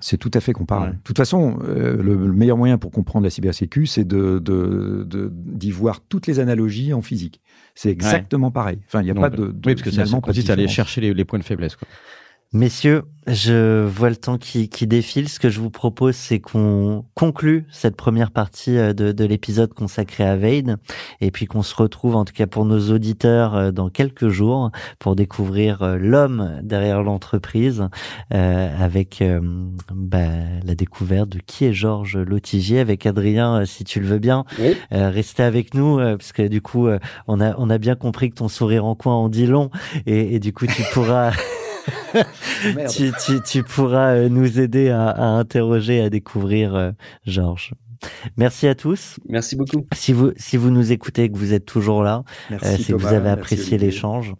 [0.00, 0.92] C'est tout à fait comparable.
[0.92, 0.96] Ouais.
[0.96, 5.04] De toute façon, euh, le, le meilleur moyen pour comprendre la cybersécu, c'est de, de,
[5.06, 7.40] de- d'y voir toutes les analogies en physique.
[7.74, 8.78] C'est exactement pareil.
[8.86, 10.24] Enfin, il n'y a Donc, pas de, de- oui, parce que ça, ça finalement de
[10.24, 11.76] consiste à aller chercher les, les points de faiblesse.
[11.76, 11.86] Quoi.
[12.52, 15.28] Messieurs, je vois le temps qui, qui défile.
[15.28, 19.74] Ce que je vous propose, c'est qu'on conclue cette première partie euh, de, de l'épisode
[19.74, 20.76] consacré à Vade,
[21.20, 24.70] et puis qu'on se retrouve, en tout cas pour nos auditeurs, euh, dans quelques jours
[25.00, 27.88] pour découvrir euh, l'homme derrière l'entreprise,
[28.32, 29.40] euh, avec euh,
[29.92, 30.28] bah,
[30.64, 34.44] la découverte de qui est Georges Lotigier, avec Adrien, si tu le veux bien.
[34.60, 34.76] Oui.
[34.92, 36.88] Euh, restez avec nous, euh, parce que du coup,
[37.26, 39.70] on a on a bien compris que ton sourire en coin en dit long,
[40.06, 41.32] et, et du coup, tu pourras.
[42.90, 46.90] tu, tu, tu pourras euh, nous aider à, à interroger, à découvrir euh,
[47.26, 47.72] Georges.
[48.36, 49.18] Merci à tous.
[49.28, 49.86] Merci beaucoup.
[49.94, 52.82] Si vous si vous nous écoutez et que vous êtes toujours là, Merci, euh, c'est
[52.84, 53.08] que Thomas.
[53.08, 54.34] vous avez apprécié l'échange.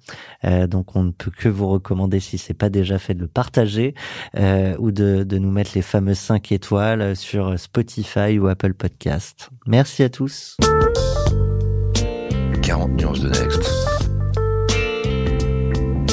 [0.44, 3.28] Euh, donc on ne peut que vous recommander, si c'est pas déjà fait, de le
[3.28, 3.94] partager
[4.36, 9.50] euh, ou de, de nous mettre les fameuses 5 étoiles sur Spotify ou Apple Podcast.
[9.66, 10.56] Merci à tous.
[12.62, 13.95] 40 nuances de Next.